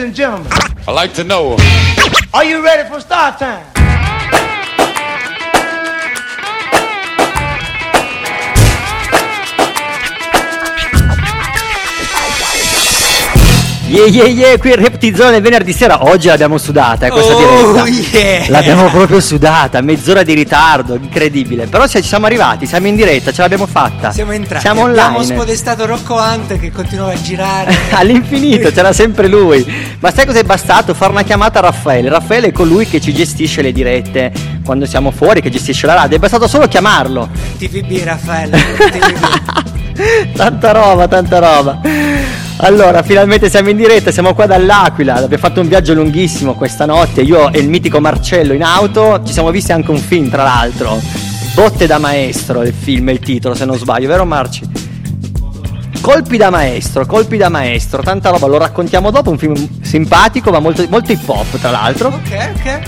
[0.00, 0.50] and gentlemen,
[0.88, 1.56] I like to know.
[2.32, 3.79] are you ready for start time?
[13.90, 16.04] Yeah, yeah, yeah, qui il Reptizone venerdì sera.
[16.04, 18.18] Oggi l'abbiamo sudata, eh, questa Oh, diretta.
[18.18, 18.44] yeah.
[18.48, 21.66] L'abbiamo proprio sudata, mezz'ora di ritardo, incredibile.
[21.66, 24.12] Però se ci siamo arrivati, siamo in diretta, ce l'abbiamo fatta.
[24.12, 24.60] Siamo entrati.
[24.62, 25.34] Siamo Abbiamo online.
[25.34, 27.76] spodestato Rocco Hunt che continuava a girare.
[27.90, 29.66] All'infinito, c'era sempre lui.
[29.98, 30.94] Ma sai cos'è bastato?
[30.94, 32.08] Fare una chiamata a Raffaele.
[32.10, 34.30] Raffaele è colui che ci gestisce le dirette
[34.64, 36.16] quando siamo fuori, che gestisce la radio.
[36.16, 37.28] È bastato solo chiamarlo.
[37.58, 38.56] TVB Raffaele.
[38.76, 40.30] TVB.
[40.36, 41.80] tanta roba, tanta roba.
[42.62, 47.22] Allora, finalmente siamo in diretta, siamo qua dall'Aquila, abbiamo fatto un viaggio lunghissimo questa notte,
[47.22, 51.00] io e il mitico Marcello in auto, ci siamo visti anche un film tra l'altro,
[51.54, 54.79] Botte da maestro il film, il titolo se non sbaglio, vero Marci?
[56.00, 60.58] Colpi da maestro, colpi da maestro, tanta roba, lo raccontiamo dopo, un film simpatico ma
[60.58, 62.08] molto, molto hip hop tra l'altro.
[62.08, 62.80] ok, ok.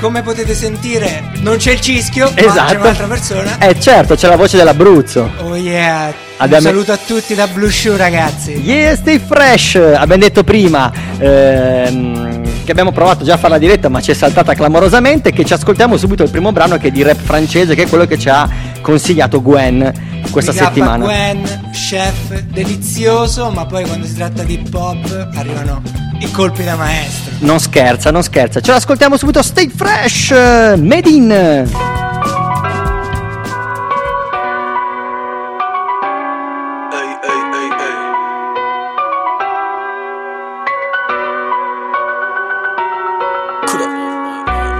[0.00, 2.76] Come potete sentire, non c'è il cischio, ma c'è Esatto.
[2.78, 3.58] un'altra persona.
[3.58, 5.30] Eh certo, c'è la voce dell'Abruzzo.
[5.42, 6.12] Oh yeah.
[6.36, 8.52] Abbiamo- Un saluto a tutti da Blue Shoe ragazzi.
[8.52, 9.74] Yeah, stay fresh!
[9.74, 14.14] Abbiamo detto prima ehm, che abbiamo provato già a fare la diretta, ma ci è
[14.14, 15.32] saltata clamorosamente.
[15.32, 18.06] Che ci ascoltiamo subito il primo brano che è di rap francese, che è quello
[18.06, 18.48] che ci ha
[18.80, 21.04] consigliato Gwen questa Big up a settimana.
[21.04, 25.82] Gwen, chef delizioso, ma poi quando si tratta di hip hop arrivano
[26.20, 27.34] i colpi da maestro.
[27.40, 28.60] Non scherza, non scherza.
[28.60, 29.42] Ce l'ascoltiamo subito.
[29.42, 30.30] Stay fresh!
[30.30, 31.68] Made in!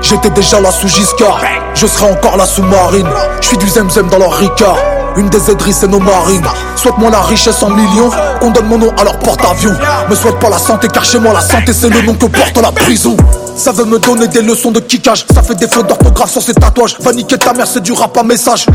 [0.03, 1.41] J'étais déjà là sous Giscard,
[1.73, 3.07] je serai encore là sous Marine.
[3.41, 4.90] Je suis du zemzem dans leur ricard.
[5.17, 6.47] Une des aideries c'est nos marines.
[6.77, 8.11] Souhaite-moi la richesse en millions.
[8.41, 9.75] Qu'on donne mon nom à leur porte-avions.
[10.09, 12.57] Me souhaite pas la santé car chez moi la santé c'est le nom que porte
[12.61, 13.17] la prison.
[13.57, 15.27] Ça veut me donner des leçons de kickage.
[15.35, 16.97] Ça fait des fautes d'orthographe sur ses tatouages.
[17.01, 18.67] Va niquer ta mère c'est du rap à message.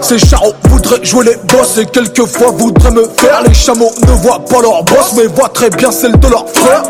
[0.00, 3.92] Ces charros voudraient jouer les boss Et quelquefois voudraient me faire Les chameaux.
[4.06, 6.82] Ne voient pas leur boss Mais voient très bien celle de leur frère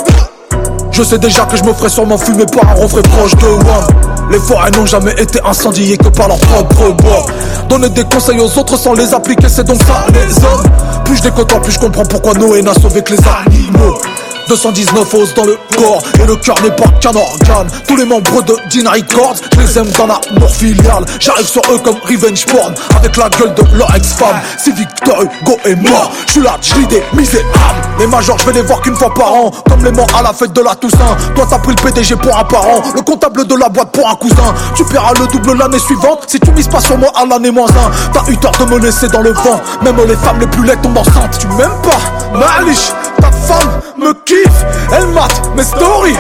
[1.01, 3.87] je sais déjà que je me ferai sûrement fumer par un refrain proche de moi.
[4.31, 7.25] Les forêts n'ont jamais été incendiées que par leur propre bois.
[7.71, 11.03] Donner des conseils aux autres sans les appliquer c'est donc ça les hommes.
[11.07, 13.97] Plus je décote plus je comprends pourquoi Noé n'a sauvé que les animaux
[14.51, 17.69] 219 os dans le corps et le cœur n'est pas qu'un organe.
[17.87, 21.79] Tous les membres de Dean Records, je les aime d'un amour filial J'arrive sur eux
[21.79, 24.41] comme revenge porn avec la gueule de leur ex-femme.
[24.59, 27.81] Si Victor Hugo est mort, je suis là, je lis des misérables.
[28.01, 30.33] Les majors, je vais les voir qu'une fois par an Comme les morts à la
[30.33, 31.17] fête de la Toussaint.
[31.37, 34.17] Toi t'as pris le PDG pour un parent Le comptable de la boîte pour un
[34.17, 34.55] cousin.
[34.75, 37.69] Tu paieras le double l'année suivante Si tu mises pas sur moi à l'année moins
[37.69, 37.91] un.
[38.13, 39.61] T'as eu tort de me laisser dans le vent.
[39.83, 41.39] Même les femmes les plus laides tombent enceintes.
[41.39, 42.91] Tu m'aimes pas, Malish
[43.21, 44.15] Ta femme me
[44.93, 46.17] Elle mate mes stories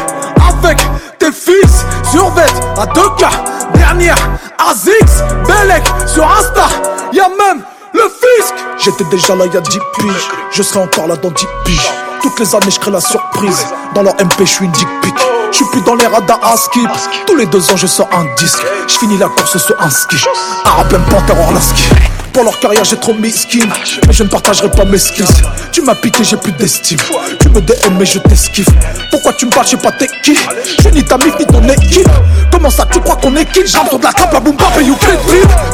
[0.48, 0.78] Avec
[1.18, 3.28] tes fils Survêt à 2K
[3.74, 4.16] Dernière
[4.58, 6.68] Azix Belek sur Insta
[7.12, 8.54] Y'a même le fisc.
[8.78, 11.90] J'étais déjà là y'a 10 piges Je serai encore là dans 10 piges.
[12.22, 13.66] Toutes les années je crée la surprise.
[13.94, 15.14] Dans leur MP je suis une dick pic
[15.50, 16.88] Je suis plus dans les radars à skip.
[17.26, 18.62] Tous les deux ans je sors un disque.
[18.86, 20.16] Je finis la course sur un ski.
[20.64, 21.84] Arabe même Panther Orlaski
[22.32, 23.66] pour leur carrière j'ai trop miskin
[24.06, 25.26] Mais je ne partagerai pas mes skills.
[25.72, 26.98] Tu m'as piqué j'ai plus d'estime.
[27.40, 28.68] Tu me DM mais je t'esquive
[29.10, 30.34] Pourquoi tu me parles je sais pas t'es qui.
[30.34, 32.08] Je suis ni ta mif ni ton équipe.
[32.52, 34.84] Comment ça tu crois qu'on est qui J'entre de la trappe la boom bap et
[34.84, 34.96] you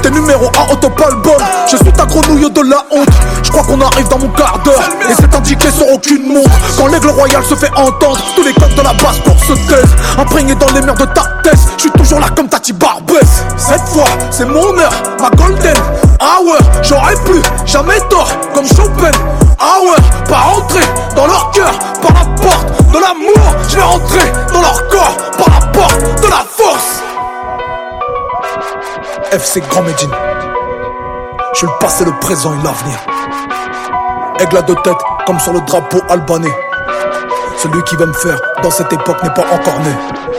[0.02, 1.36] T'es numéro 1 au top album
[1.70, 3.08] Je suis ta grenouille de la honte.
[3.42, 4.82] Je crois qu'on arrive dans mon quart d'heure.
[5.08, 6.50] Et c'est indiqué sur aucune montre.
[6.76, 9.52] Quand l'aigle royal se fait entendre Tous les codes de la base pour se
[10.18, 13.82] Imprégné dans les mers de ta thèse Je suis toujours là comme Tati Barbès Cette
[13.88, 15.76] fois c'est mon heure Ma golden
[16.20, 16.56] hour.
[16.82, 19.10] J'aurais plus jamais tort Comme Chopin.
[19.60, 19.96] Hour
[20.28, 20.84] Pas rentrer
[21.14, 23.54] dans leur cœur Par la porte de l'amour.
[23.68, 27.02] Je vais rentrer dans leur corps Par la porte de la force.
[29.32, 30.10] FC Grand Médine.
[31.52, 32.98] Je suis le passé, le présent et l'avenir.
[34.38, 34.94] Aigle à deux têtes
[35.26, 36.54] comme sur le drapeau albanais
[37.58, 40.35] Celui qui va me faire dans cette époque n'est pas encore né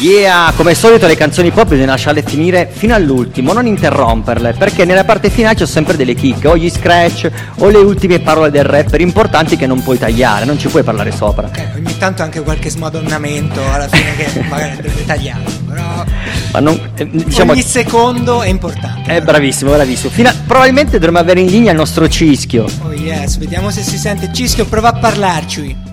[0.00, 4.84] Yeah, come al solito le canzoni pop bisogna lasciarle finire fino all'ultimo, non interromperle, perché
[4.84, 7.28] nella parte finale c'è sempre delle chicche, o gli scratch
[7.58, 11.10] o le ultime parole del rapper importanti che non puoi tagliare, non ci puoi parlare
[11.10, 11.48] sopra.
[11.48, 16.04] Ok, ogni tanto anche qualche smadonnamento alla fine che magari andrebbe tagliato, però
[16.52, 19.16] Ma non, eh, diciamo, ogni secondo è importante.
[19.16, 20.10] è bravissimo, bravissimo.
[20.12, 22.66] Fino a- probabilmente dovremmo avere in linea il nostro cischio.
[22.82, 25.86] Oh yes, vediamo se si sente Cischio, prova a parlarci.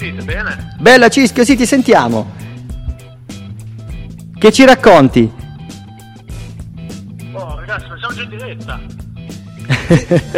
[0.00, 0.24] Sentite?
[0.24, 0.74] Bene?
[0.78, 2.32] Bella cischio, sì, ti sentiamo.
[4.38, 5.30] Che ci racconti?
[7.32, 8.80] Oh ragazzi, ma siamo già in diretta.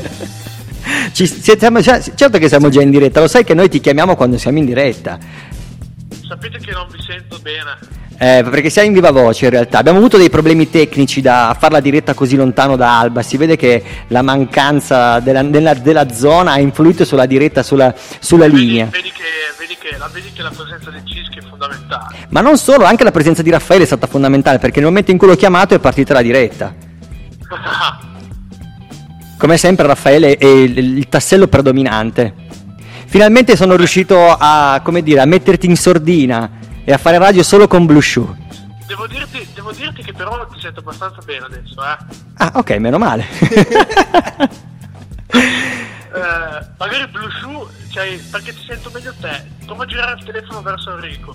[1.13, 4.17] Ci- siamo già- certo che siamo già in diretta, lo sai che noi ti chiamiamo
[4.17, 5.17] quando siamo in diretta.
[6.27, 7.77] Sapete che non vi sento bene.
[8.23, 9.79] Eh, perché sei in viva voce in realtà.
[9.79, 13.21] Abbiamo avuto dei problemi tecnici da fare la diretta così lontano da Alba.
[13.21, 18.47] Si vede che la mancanza della, della- della zona ha influito sulla diretta, sulla, sulla
[18.47, 18.87] Vedi, linea.
[18.93, 19.25] vedi che,
[19.59, 22.15] vedi, che, la, vedi che la presenza del Cischi è fondamentale.
[22.29, 25.19] Ma non solo, anche la presenza di Raffaele è stata fondamentale perché nel momento in
[25.19, 26.73] cui l'ho chiamato è partita la diretta.
[29.37, 32.33] Come sempre Raffaele è il, il tassello predominante.
[33.07, 37.67] Finalmente sono riuscito a, come dire, a metterti in sordina e a fare radio solo
[37.69, 38.37] con Blue Shoe.
[38.87, 41.97] devo, dirti, devo dirti che però ti sento abbastanza bene adesso, eh.
[42.37, 43.27] Ah, ok, meno male.
[46.15, 49.45] Eh, magari Blue Shoe, cioè, perché ti sento meglio te.
[49.65, 51.35] Prova a girare il telefono verso Enrico.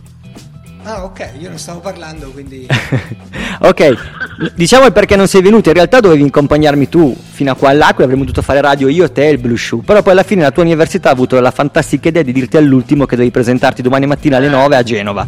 [0.83, 2.65] Ah, ok, io non stavo parlando, quindi...
[3.59, 5.69] ok, diciamo il perché non sei venuto.
[5.69, 9.27] In realtà dovevi accompagnarmi tu fino a qua all'Aquila, avremmo dovuto fare radio io, te
[9.27, 9.81] e il Blue Shoe.
[9.83, 13.05] Però poi alla fine la tua università ha avuto la fantastica idea di dirti all'ultimo
[13.05, 15.27] che devi presentarti domani mattina alle 9 a Genova.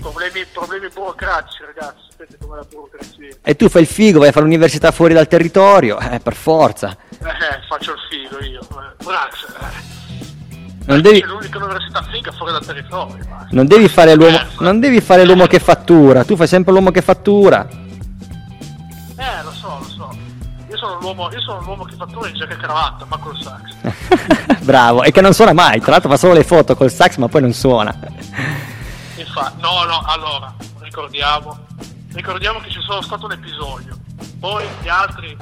[0.00, 2.00] Problemi, problemi burocratici, ragazzi.
[2.10, 3.28] Sapete com'è la burocrazia.
[3.42, 6.96] E tu fai il figo, vai a fare l'università fuori dal territorio, eh, per forza.
[7.10, 8.60] Eh, faccio il figo io.
[8.60, 9.91] Eh, Brax, eh.
[10.84, 13.24] Non devi, C'è l'unica università figa fuori dal territorio.
[13.50, 17.02] non devi fare l'uomo, non devi fare l'uomo che fattura, tu fai sempre l'uomo che
[17.02, 17.66] fattura.
[19.16, 20.16] Eh, lo so, lo so.
[20.68, 24.58] Io sono l'uomo, io sono l'uomo che fattura in giacca e cravatta, ma col sax.
[24.64, 27.28] Bravo, e che non suona mai, tra l'altro fa solo le foto col sax ma
[27.28, 27.94] poi non suona.
[29.16, 31.58] Infatti, no, no, allora, ricordiamo,
[32.12, 33.96] ricordiamo che ci sono stato un episodio.
[34.40, 35.36] Poi gli altri,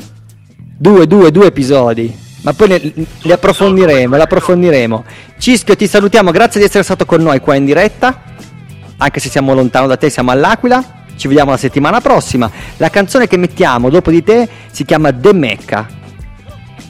[0.76, 2.28] Due, due, due episodi.
[2.42, 2.92] Ma poi ne-
[3.22, 5.04] li approfondiremo, li approfondiremo.
[5.38, 8.22] Cischio, ti salutiamo, grazie di essere stato con noi qua in diretta.
[8.96, 10.98] Anche se siamo lontano da te, siamo all'Aquila.
[11.16, 12.50] Ci vediamo la settimana prossima.
[12.78, 15.98] La canzone che mettiamo dopo di te si chiama The Mecca.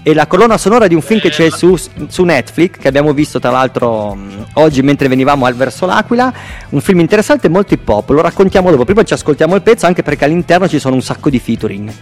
[0.02, 1.76] È la colonna sonora di un film che c'è su,
[2.08, 6.32] su Netflix, che abbiamo visto tra l'altro mh, oggi mentre venivamo al- verso l'Aquila.
[6.70, 8.08] Un film interessante e molto hip hop.
[8.10, 8.84] Lo raccontiamo dopo.
[8.84, 11.92] Prima ci ascoltiamo il pezzo, anche perché all'interno ci sono un sacco di featuring.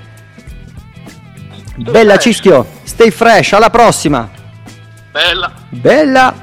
[1.79, 2.23] Bella fresh.
[2.25, 4.29] Cischio, stay fresh, alla prossima.
[5.13, 5.53] bella.
[5.71, 6.35] Bella.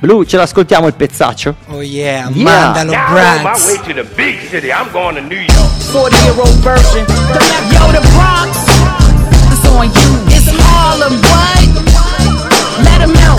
[0.00, 1.54] Blu, ce l'ascoltiamo il pezzaccio?
[1.68, 2.44] Oh yeah, Yeah.
[2.44, 4.68] mandalo I'm on my way to the big city.
[4.70, 5.70] I'm going to New York.
[5.92, 7.04] 40 year old version.
[7.70, 8.58] Yo, the Bronx,
[9.50, 10.26] it's on you.
[10.28, 11.68] It's Harlem, what?
[12.84, 13.36] Let 'em know.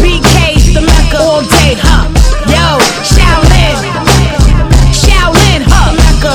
[0.00, 2.04] BK's the Mecca all day, huh?
[2.48, 3.78] Yo, Shaolin,
[4.92, 5.92] Shaolin, huh?
[5.92, 6.34] Mecca,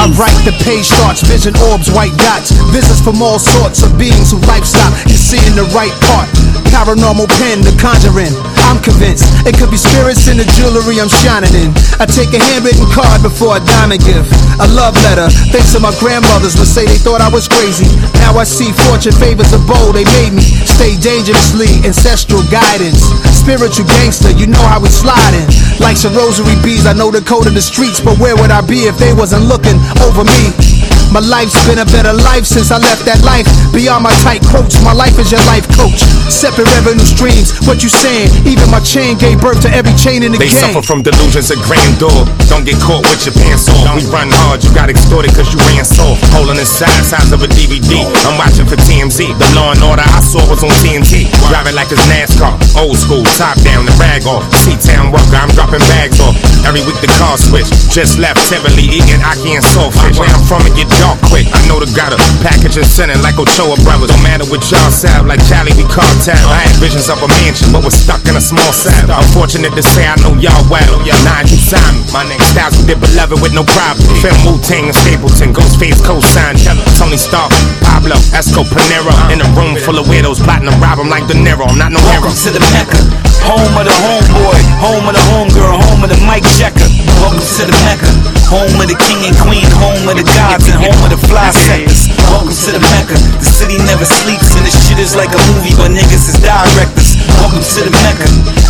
[0.00, 2.56] I write the page starts, vision orbs, white dots.
[2.72, 4.88] Visits from all sorts of beings who lifestyle.
[5.04, 6.24] You're seeing the right part.
[6.72, 8.32] Paranormal pen, the conjuring.
[8.64, 11.68] I'm convinced it could be spirits in the jewelry I'm shining in.
[12.00, 14.32] I take a handwritten card before a diamond gift.
[14.64, 15.28] A love letter.
[15.52, 17.84] Thanks to my grandmothers would say they thought I was crazy.
[18.24, 20.48] Now I see fortune favors a bowl they made me.
[20.64, 23.04] Stay dangerously, ancestral guidance.
[23.40, 25.48] Spiritual gangster, you know how we sliding.
[25.80, 28.60] Like some rosary bees, I know the code of the streets, but where would I
[28.60, 30.79] be if they wasn't looking over me?
[31.10, 33.42] My life's been a better life since I left that life.
[33.74, 35.98] Beyond my tight quotes, my life is your life coach.
[36.30, 38.30] Separate revenue streams, what you saying?
[38.46, 40.62] Even my chain gave birth to every chain in the They game.
[40.62, 42.14] They suffer from delusions of grandeur.
[42.46, 43.90] Don't get caught with your pants off.
[43.98, 46.22] We run hard, you got extorted cause you ran soft.
[46.30, 48.06] Holding the size, size of a DVD.
[48.30, 49.34] I'm watching for TMZ.
[49.34, 51.26] The law and order I saw was on TNT.
[51.50, 52.54] Driving like it's NASCAR.
[52.78, 54.46] Old school, top down, the rag off.
[54.62, 56.38] C-Town worker, I'm dropping bags off.
[56.62, 57.66] Every week the car switch.
[57.90, 60.14] Just left Tivoli eating Aki and Saltfish.
[60.14, 61.48] Where I'm from, it get dark quick.
[61.48, 64.12] I know the got a package and sending like Ochoa brothers.
[64.12, 66.36] Don't matter what y'all sound like Charlie, we cartel.
[66.52, 69.08] I had visions of a mansion, but was stuck in a small cell.
[69.08, 71.00] Unfortunate to say, I know y'all well.
[71.24, 72.04] Nine you sign me.
[72.12, 74.04] My name Styles with the beloved with no problem.
[74.20, 76.60] Film Wu Tang and Stapleton, Ghostface co-sign.
[77.00, 77.54] Tony Stark,
[77.90, 79.10] Pablo, Esco Panero.
[79.10, 79.34] Uh-huh.
[79.34, 81.66] In a room full of weirdos plotting to rob 'em like De Niro.
[81.66, 82.22] I'm not no hero.
[82.22, 82.98] Welcome to the Mecca,
[83.42, 86.86] home of the homeboy, home of the homegirl, home of the Mike Checker.
[87.18, 88.10] Welcome to the Mecca,
[88.46, 91.50] home of the king and queen, home of the gods, and home of the fly
[91.50, 91.99] sectors.
[92.30, 95.74] Welcome to the Mecca, the city never sleeps, and the shit is like a movie,
[95.74, 97.18] but niggas is directors.
[97.42, 98.26] Welcome to the Mecca,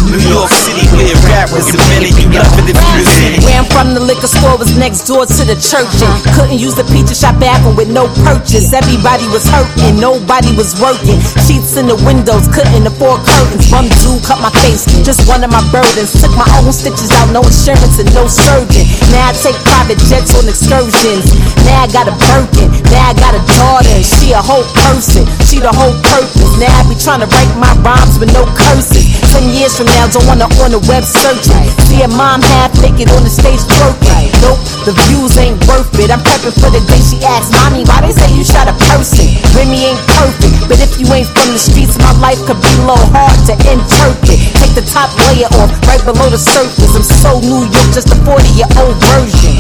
[0.08, 2.16] New York City, where rap was invented.
[2.16, 3.44] You love it if you was it.
[3.44, 5.92] Where I'm from, the liquor store was next door to the church.
[6.00, 8.72] And couldn't use the pizza shop bathroom with no purchase.
[8.72, 11.20] Everybody was hurting, nobody was working.
[11.44, 13.68] Sheets in the windows, couldn't afford curtains.
[13.68, 16.16] Bum dude cut my face, just one of my burdens.
[16.16, 18.88] Took my own stitches out, no insurance and no surgeon.
[19.12, 21.36] Now I take private jets on excursions.
[21.68, 23.29] Now I got a Birkin, now I got
[23.86, 26.58] a and She a whole person, she the whole purpose.
[26.58, 29.19] Now I be trying to write my rhymes with no curses.
[29.30, 31.70] Ten years from now, don't wanna on the web searching.
[31.86, 34.26] See a mom half naked on the stage twerking.
[34.42, 36.10] Nope, the views ain't worth it.
[36.10, 39.30] I'm prepping for the day she asks, Mommy, why they say you shot a person?
[39.54, 42.90] Remy ain't perfect, but if you ain't from the streets, my life could be a
[42.90, 44.40] little hard to interpret.
[44.58, 46.90] Take the top layer off, right below the surface.
[46.98, 49.54] I'm so New York, just a 40 year old version.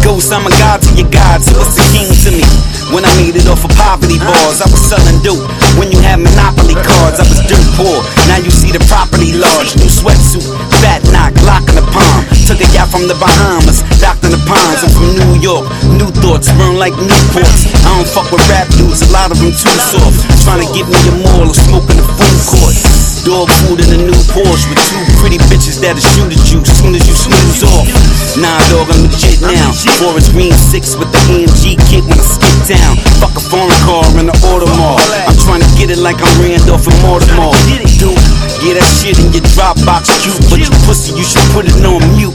[0.00, 2.46] Ghost, I'm a god to your god, so it's a king to me.
[2.94, 5.42] When I made it off of poverty bars, I was selling dope.
[5.74, 7.98] When you had monopoly cards, I was dirt poor.
[8.30, 10.46] Now you see the property large, new sweatsuit,
[10.80, 12.22] fat knock, lock in the palm.
[12.46, 14.86] Took a yacht from the Bahamas, docked in the ponds.
[14.86, 15.66] I'm from New York,
[15.98, 17.66] new thoughts, burn like Newports.
[17.82, 20.22] I don't fuck with rap dudes, a lot of them too soft.
[20.46, 23.05] Trying to get me a mall or smoking the food court.
[23.26, 26.94] Dog food in a new Porsche with two pretty bitches that'll shoot at you soon
[26.94, 27.90] as you snooze off.
[28.38, 29.74] Nah, dog, I'm legit now.
[29.98, 32.94] Forest Green 6 with the AMG kick when I skip down.
[33.18, 35.02] Fuck a foreign car in the Audemars.
[35.26, 37.50] I'm trying to get it like I'm Randolph and Mortimer.
[37.98, 38.14] Dude,
[38.62, 41.98] yeah, that shit in your Dropbox cute, but you pussy, you should put it on
[42.14, 42.30] mute.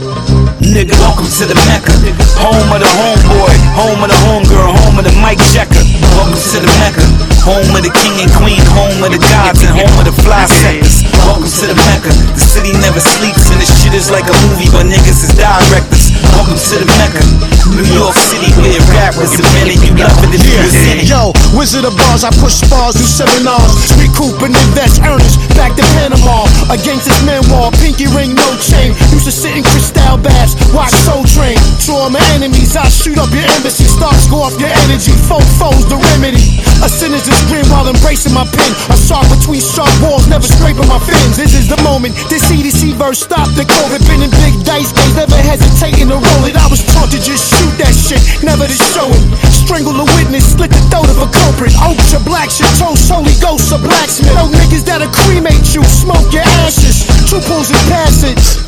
[0.60, 1.96] Nigga, welcome to the Mecca.
[2.44, 5.91] Home of the homeboy, home of the homegirl, home of the Mike Checker.
[6.16, 7.06] Welcome to the Mecca.
[7.48, 10.46] Home of the king and queen, home of the gods, and home of the fly
[10.46, 11.04] sectors.
[11.26, 12.12] Welcome to the Mecca.
[12.34, 16.12] The city never sleeps, and this shit is like a movie, but niggas is directors.
[16.36, 17.61] Welcome to the Mecca.
[17.72, 19.82] New York City, where rap was invented.
[19.82, 21.10] You love it if you was in it.
[21.10, 23.74] Yo, Wizard of Bars, I push spars, do seminars.
[23.98, 25.42] Recoup and invest earnest.
[25.58, 26.46] Back to Panama.
[26.70, 28.94] Against this memoir, pinky ring, no chain.
[29.10, 31.58] Used to sit in crystal baths, watch Soul Train.
[31.82, 33.90] Draw my enemies, I shoot up your embassy.
[33.90, 35.16] Stars go off your energy.
[35.26, 36.62] Folk foes, the remedy.
[36.86, 38.72] A sinister's grin while embracing my pen.
[38.94, 41.38] A shark between sharp walls, never scraping my fins.
[41.38, 42.14] This is the moment.
[42.30, 44.02] This CDC verse stopped the COVID.
[44.10, 46.56] Been in big dice games, never hesitating to roll it.
[46.56, 49.24] I was taught to just shoot that shit, never to show it.
[49.52, 51.74] Strangle a witness, slit the throat of a culprit.
[51.82, 54.34] Ultra black shit, toast, holy ghost, a blacksmith.
[54.34, 57.06] No niggas that'll cremate you, smoke your ashes.
[57.30, 58.62] True pulls and passage.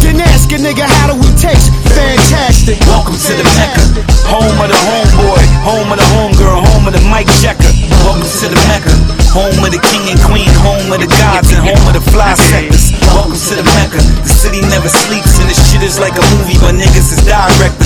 [0.00, 1.70] Then ask a nigga, how do we taste?
[1.94, 2.80] Fantastic.
[2.90, 4.02] Welcome to the Mecca.
[4.32, 7.68] Home of the homeboy, home of the homegirl, home of the Mike Checker.
[8.02, 8.94] Welcome to the Mecca.
[9.36, 12.34] Home of the king and queen, home of the gods, and home of the fly
[12.34, 12.92] sectors.
[13.12, 14.00] Welcome to the Mecca.
[14.24, 17.81] The city never sleeps, and this shit is like a movie, but niggas is directors.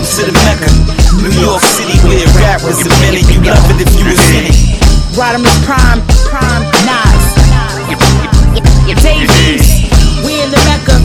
[0.00, 0.64] Welcome to the Mecca.
[1.20, 3.28] New York City, where rap was invented.
[3.28, 4.56] You love it if you was in it.
[5.12, 7.36] Rodimus Prime, Prime, Nas,
[9.04, 9.84] Davies,
[10.24, 10.96] we in the Mecca.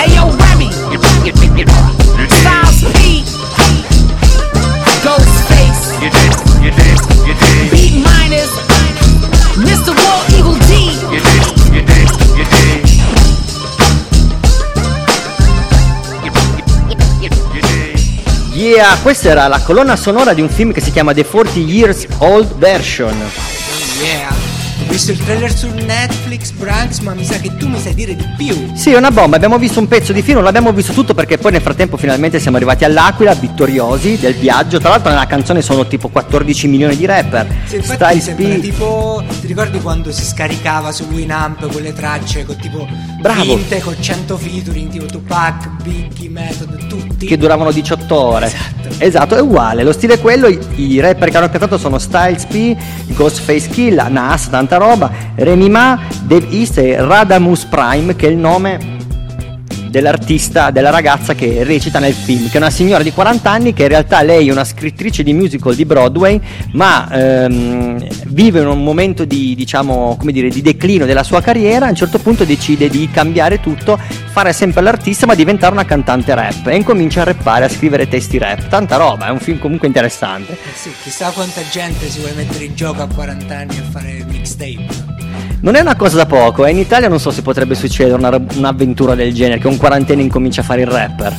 [0.00, 0.72] Hey yo, Remy,
[2.32, 3.28] Styles P,
[5.04, 5.92] Ghostface,
[7.76, 8.56] Beat Miners,
[9.68, 9.92] Mr.
[9.92, 10.31] War
[18.74, 22.06] Yeah, questa era la colonna sonora di un film che si chiama The 40 Years
[22.20, 23.14] Old Version.
[24.02, 24.30] Yeah.
[24.30, 28.14] Ho visto il trailer su Netflix, Branks, ma mi sa che tu mi sai dire
[28.16, 28.72] di più.
[28.74, 31.36] Sì, è una bomba, abbiamo visto un pezzo di film, non l'abbiamo visto tutto perché
[31.38, 34.78] poi nel frattempo finalmente siamo arrivati all'Aquila, vittoriosi del viaggio.
[34.78, 37.46] Tra l'altro nella canzone sono tipo 14 milioni di rapper.
[37.66, 39.22] Sì, infatti sembra tipo.
[39.40, 42.86] Ti ricordi quando si scaricava su Winamp quelle tracce con tipo
[43.20, 43.56] Bravo.
[43.56, 47.26] finte con 100 featuring, tipo Tupac, Biggie, Method, tutti.
[47.26, 48.46] che duravano 18 ore.
[48.46, 48.70] Esatto.
[48.98, 49.82] Esatto, è uguale.
[49.82, 50.46] Lo stile è quello.
[50.48, 52.76] I, i rapper che hanno cantato sono Styles P,
[53.14, 55.98] Ghostface Kill, Nas, tanta roba, Remy Ma,
[56.32, 59.00] Dave East e Radamus Prime, che è il nome
[59.90, 63.82] dell'artista, della ragazza che recita nel film, che è una signora di 40 anni che
[63.82, 66.40] in realtà lei è una scrittrice di musical di Broadway,
[66.72, 71.90] ma ehm, vive un momento di, diciamo, come dire, di declino della sua carriera, a
[71.90, 76.66] un certo punto decide di cambiare tutto, fare sempre l'artista ma diventare una cantante rap
[76.66, 80.52] e incomincia a rappare, a scrivere testi rap, tanta roba, è un film comunque interessante.
[80.52, 84.24] Eh sì, chissà quanta gente si vuole mettere in gioco a 40 anni a fare
[84.26, 85.12] mixtape.
[85.62, 88.40] Non è una cosa da poco, e in Italia non so se potrebbe succedere una-
[88.56, 91.32] un'avventura del genere, che un quarantenne incomincia a fare il rapper.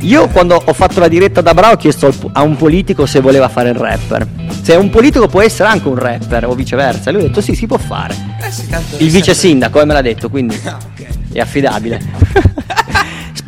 [0.00, 3.48] Io quando ho fatto la diretta da Bra ho chiesto a un politico se voleva
[3.48, 4.26] fare il rapper.
[4.62, 7.12] Se un politico può essere anche un rapper o viceversa.
[7.12, 8.14] Lui ha detto sì, si può fare.
[8.44, 11.06] Eh sì, tanto Il vice sindaco eh, me l'ha detto, quindi Ah, ok.
[11.32, 12.00] è affidabile.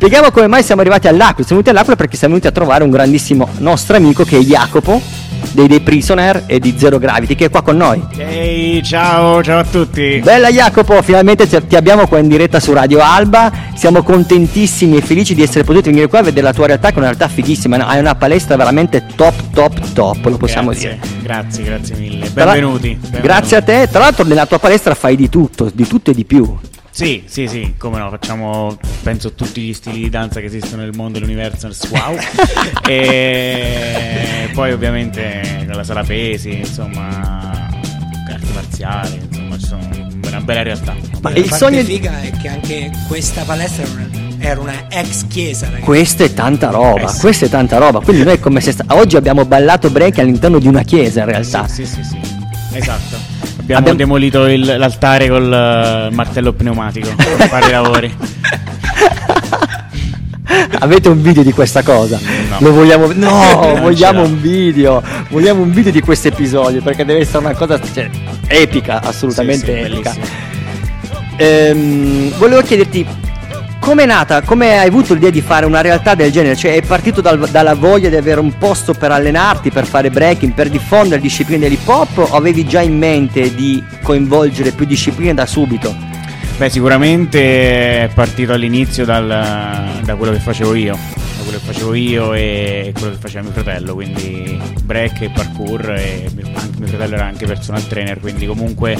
[0.05, 1.47] Spieghiamo come mai siamo arrivati all'Aquila.
[1.47, 5.01] Siamo venuti all'Aquila perché siamo venuti a trovare un grandissimo nostro amico che è Jacopo
[5.51, 8.05] dei The Prisoner e di Zero Gravity che è qua con noi.
[8.15, 10.21] Ehi, ciao, ciao a tutti.
[10.23, 13.51] Bella Jacopo, finalmente ti abbiamo qua in diretta su Radio Alba.
[13.73, 16.93] Siamo contentissimi e felici di essere potuti venire qua a vedere la tua realtà, che
[16.93, 17.87] è una realtà fighissima.
[17.87, 21.13] Hai una palestra veramente top, top, top, lo possiamo grazie, dire.
[21.23, 22.29] Grazie, grazie mille.
[22.29, 22.89] Benvenuti.
[22.89, 23.21] benvenuti.
[23.21, 23.87] Grazie a te.
[23.89, 26.55] Tra l'altro, nella tua palestra fai di tutto, di tutto e di più.
[26.95, 30.93] Sì, sì, sì, come no, facciamo penso tutti gli stili di danza che esistono nel
[30.95, 32.15] mondo dell'universo, wow.
[32.87, 37.67] e poi ovviamente con la sala pesi, insomma,
[38.31, 39.85] arti marziali, insomma, ci sono
[40.25, 40.95] una bella realtà.
[41.19, 44.09] Ma il parte sogno di- figa è che anche questa palestra era una,
[44.39, 45.83] era una ex chiesa, ragazzi.
[45.83, 47.19] Questa è tanta roba, Eh sì.
[47.19, 47.99] questa è tanta roba.
[47.99, 51.25] Quindi noi è come se sta- oggi abbiamo ballato break all'interno di una chiesa in
[51.25, 51.67] realtà.
[51.67, 52.17] Sì, sì, sì,
[52.71, 53.33] esatto.
[53.65, 58.15] Abbiamo, Abbiamo- demolito il- l'altare col eh, martello pneumatico per fare i lavori.
[60.79, 62.19] Avete un video di questa cosa?
[62.49, 62.57] No.
[62.59, 65.01] Lo vogliamo No, vogliamo un video.
[65.29, 68.07] Vogliamo un video di questo episodio perché deve essere una cosa cioè,
[68.47, 70.15] epica, assolutamente Sì, sì, epica.
[71.37, 73.03] Ehm, volevo chiederti
[73.85, 76.55] come è nata, come hai avuto l'idea di fare una realtà del genere?
[76.55, 80.53] Cioè, è partito dal- dalla voglia di avere un posto per allenarti, per fare breaking,
[80.53, 85.45] per diffondere discipline dell'hip hop o avevi già in mente di coinvolgere più discipline da
[85.45, 85.95] subito?
[86.57, 90.97] Beh, sicuramente è partito all'inizio dal- da quello che facevo io,
[91.37, 95.91] da quello che facevo io e quello che faceva mio fratello, quindi break e parkour
[95.91, 96.25] e
[96.55, 98.97] anche mio fratello era anche personal trainer, quindi comunque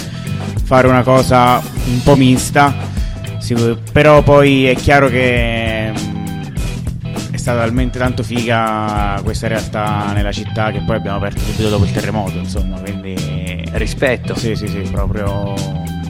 [0.64, 3.04] fare una cosa un po' mista,
[3.46, 3.56] Sì,
[3.92, 6.46] però poi è chiaro che mm,
[7.32, 11.84] è stata talmente tanto figa questa realtà nella città che poi abbiamo aperto subito dopo
[11.86, 14.34] il terremoto, insomma, quindi Rispetto.
[14.36, 15.54] sì, sì, sì, proprio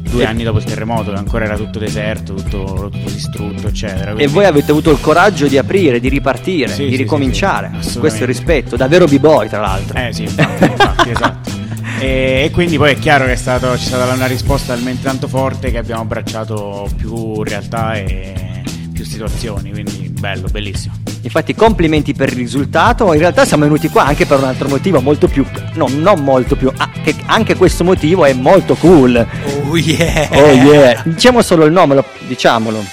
[0.01, 4.11] due E- anni dopo il terremoto, che ancora era tutto deserto, tutto, tutto distrutto, eccetera.
[4.11, 7.71] E quindi- voi avete avuto il coraggio di aprire, di ripartire, Sì, di sì, ricominciare.
[7.79, 7.99] sì.
[7.99, 9.97] Questo è il rispetto, davvero b-boy tra l'altro.
[9.99, 11.63] Eh sì, infatti, infatti, esatto.
[11.99, 15.27] E, e quindi poi è chiaro che è stato, c'è stata una risposta talmente tanto
[15.27, 20.95] forte che abbiamo abbracciato più realtà e più situazioni, quindi bello, bellissimo.
[21.21, 25.01] Infatti complimenti per il risultato, in realtà siamo venuti qua anche per un altro motivo
[25.01, 29.25] molto più, no, non molto più, ah, che anche questo motivo è molto cool.
[29.67, 30.27] Oh yeah!
[30.31, 32.83] Oh yeah, diciamo solo il nome, lo- diciamolo.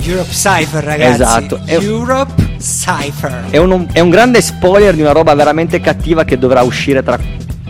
[0.00, 1.22] Europe Cypher, ragazzi.
[1.22, 1.60] Esatto.
[1.64, 3.46] È- Europe Cypher.
[3.50, 7.18] È un, è un grande spoiler di una roba veramente cattiva che dovrà uscire tra,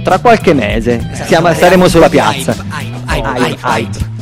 [0.09, 1.07] tra qualche mese.
[1.27, 2.55] Siamo- saremo sulla piazza.
[3.07, 4.18] Hype, hype, hype.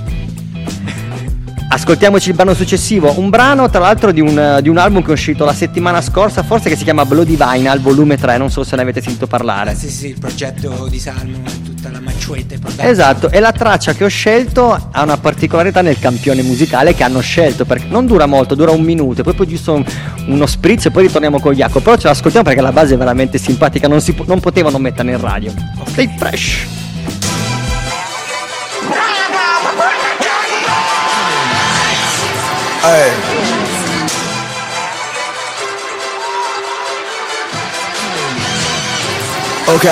[1.69, 5.13] Ascoltiamoci il brano successivo, un brano tra l'altro di un, di un album che è
[5.13, 8.77] uscito la settimana scorsa, forse che si chiama Bloody Vinyl, volume 3, non so se
[8.77, 9.75] ne avete sentito parlare.
[9.75, 12.59] Sì, sì, il progetto di Salmo, tutta la macciuete.
[12.77, 17.21] Esatto, e la traccia che ho scelto ha una particolarità nel campione musicale che hanno
[17.21, 19.85] scelto, perché non dura molto, dura un minuto, e poi poi giusto un-
[20.29, 23.39] uno spritz e poi ritorniamo con Jacopo, però ce l'ascoltiamo perché la base è veramente
[23.39, 25.53] simpatica, non, si non potevano metterla in radio.
[25.89, 26.85] Stay fresh!
[39.69, 39.89] Ok,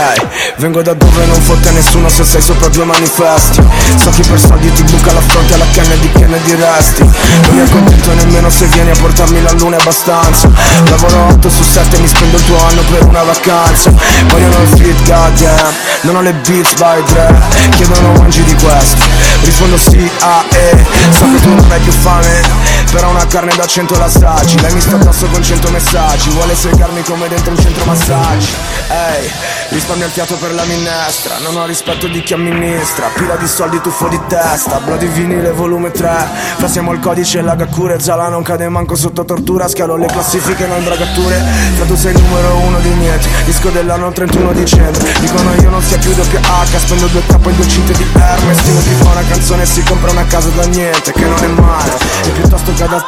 [0.58, 3.60] vengo da dove non fotte nessuno se sei sopra due manifesti.
[3.96, 7.02] So chi per soldi ti buca la fronte alla canna di Kennedy resti.
[7.02, 10.48] Non mi accontento nemmeno se vieni a portarmi la luna abbastanza.
[10.88, 13.92] Lavoro 8 su 7 mi spendo il tuo anno per una vacanza.
[14.28, 17.34] Vogliono il fit, goddamn Non ho le beats by Dre
[17.76, 19.04] Chiedono mangi di questo
[19.42, 20.84] Rispondo sì, a e.
[21.10, 24.72] So che tu non hai più fame però una carne da 100 la assaggi Lei
[24.72, 26.30] mi sta addosso con 100 messaggi.
[26.30, 28.46] Vuole segarmi come dentro un centro massaggi.
[28.88, 29.30] Ehi,
[29.70, 31.38] risparmio il fiato per la minestra.
[31.38, 33.08] Non ho rispetto di chi amministra.
[33.14, 34.78] Pila di soldi tuffo di testa.
[34.78, 36.28] Bloody vinile volume 3
[36.58, 39.66] Passiamo il codice Lagacure Zala non cade manco sotto tortura.
[39.66, 41.42] Scalo le classifiche, non bragature
[41.74, 43.28] Fra tu sei il numero uno di niente.
[43.44, 47.52] Disco dell'anno il 31 dicembre Dicono io non sia più WH Spendo due capo e
[47.54, 48.58] due cinte di Hermes.
[48.58, 51.48] Stimo ti fa una canzone e si compra una casa da niente Che non è
[51.48, 51.96] male.
[52.22, 53.04] E piuttosto che da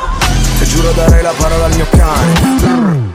[0.61, 3.15] E giuro darei la parola al mio cane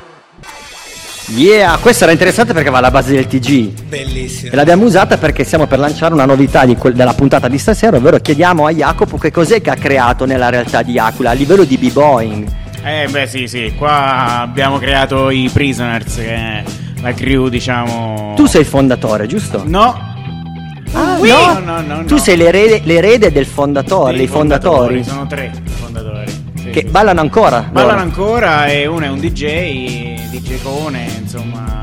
[1.33, 3.83] Yeah, questa era interessante perché va alla base del TG.
[3.83, 4.51] Bellissimo.
[4.51, 7.95] E l'abbiamo usata perché stiamo per lanciare una novità di quel- della puntata di stasera,
[7.95, 11.63] ovvero chiediamo a Jacopo che cos'è che ha creato nella realtà di Aquila a livello
[11.63, 12.47] di b-boying.
[12.83, 16.63] Eh beh sì sì, qua abbiamo creato i Prisoners, che è
[17.01, 18.33] la crew diciamo...
[18.35, 19.63] Tu sei il fondatore, giusto?
[19.65, 20.09] No,
[20.93, 21.29] Ah, Ui!
[21.29, 21.59] no?
[21.59, 25.70] No, no, no, Tu sei l'erede, l'erede del fondatore, i dei fondatori, Sono tre fondatori.
[26.71, 27.61] Che ballano ancora.
[27.71, 28.01] Ballano loro.
[28.03, 31.79] ancora e uno è un DJ, DJ Cone, insomma.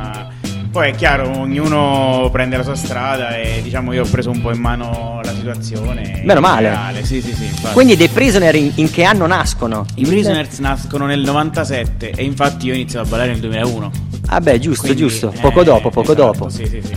[0.71, 4.53] Poi è chiaro, ognuno prende la sua strada e diciamo io ho preso un po'
[4.53, 6.21] in mano la situazione.
[6.25, 6.69] Meno male.
[6.69, 7.45] generale, Sì, sì, sì.
[7.47, 7.73] infatti.
[7.73, 9.87] Quindi dei prisoner in, in che anno nascono?
[9.95, 13.91] I Prisoners nascono nel 97 e infatti io ho iniziato a ballare nel 2001.
[14.27, 15.33] Ah beh, giusto, Quindi, giusto.
[15.35, 16.49] eh, Poco dopo, poco esatto, dopo.
[16.51, 16.93] Sì, sì, sì.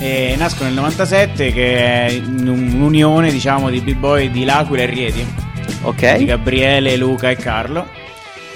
[0.00, 5.26] E nascono nel 97 che è un'unione diciamo di b-boy di L'Aquila e Rieti.
[5.66, 6.24] Di Ok?
[6.24, 8.00] Gabriele, Luca e Carlo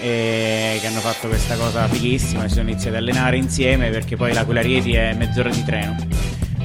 [0.01, 4.33] e che hanno fatto questa cosa fighissima si sono iniziati ad allenare insieme perché poi
[4.35, 5.97] l'Aquila Rieti è mezz'ora di treno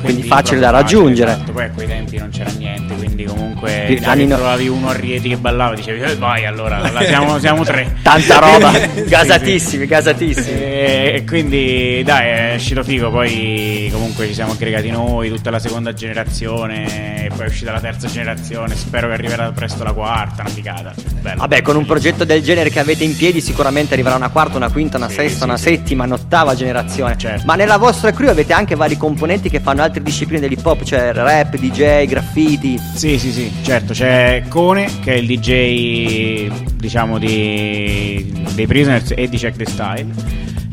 [0.02, 1.32] quindi facile da raggiungere.
[1.32, 1.52] esatto.
[1.52, 4.94] Poi a quei tempi non c'era niente, quindi comunque Sì, anni no- trovavi uno a
[4.94, 7.96] Rieti che ballava, dicevi "Eh, vai allora, siamo, siamo tre.
[8.04, 10.60] Tanta roba, Sì, gasatissimi, gasatissimi.
[10.60, 15.60] E e quindi dai, è uscito figo, poi comunque ci siamo aggregati noi, tutta la
[15.60, 20.50] seconda generazione, poi è uscita la terza generazione, spero che arriverà presto la quarta, una
[20.50, 20.94] figata.
[21.22, 21.40] Bello.
[21.40, 24.72] Vabbè, con un progetto del genere che avete in piedi sicuramente arriverà una quarta, una
[24.72, 27.18] quinta, una sesta, una settima, un'ottava generazione.
[27.18, 27.44] Certo.
[27.46, 31.12] Ma nella vostra crew avete anche vari componenti che fanno altre discipline dell'hip hop, cioè
[31.14, 32.80] rap, DJ, graffiti.
[32.96, 39.28] Sì, sì, sì, certo, c'è Cone che è il DJ diciamo di, dei Prisoners e
[39.28, 40.08] di Check the Style,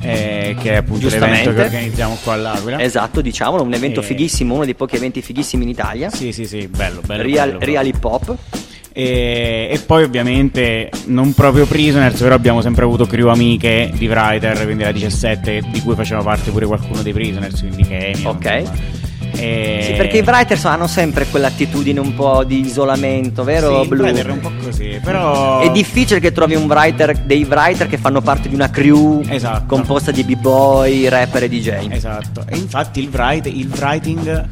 [0.03, 2.81] eh, che è appunto l'evento che organizziamo qua all'Aquila.
[2.81, 4.05] Esatto, diciamolo, un evento Eh.
[4.05, 6.11] fighissimo, uno dei pochi eventi fighissimi in Italia.
[6.11, 7.23] Sì, sì, sì, bello, bello.
[7.23, 8.37] Real, bello, real hip hop.
[8.91, 14.65] E, e poi ovviamente non proprio Prisoners, però abbiamo sempre avuto crew amiche di Writer,
[14.65, 18.25] quindi la 17, di cui faceva parte pure qualcuno dei Prisoners, quindi Kemi.
[18.25, 18.63] Ok.
[19.37, 19.81] E...
[19.83, 23.83] Sì, perché i writers hanno sempre quell'attitudine un po' di isolamento, vero?
[23.85, 23.89] Sì?
[23.93, 25.61] Writer è un po' così, però...
[25.61, 29.65] È difficile che trovi un writer, dei writer che fanno parte di una crew Esatto.
[29.67, 31.89] composta di b-boy, rapper e DJ.
[31.91, 34.47] Esatto, e infatti il, write- il writing,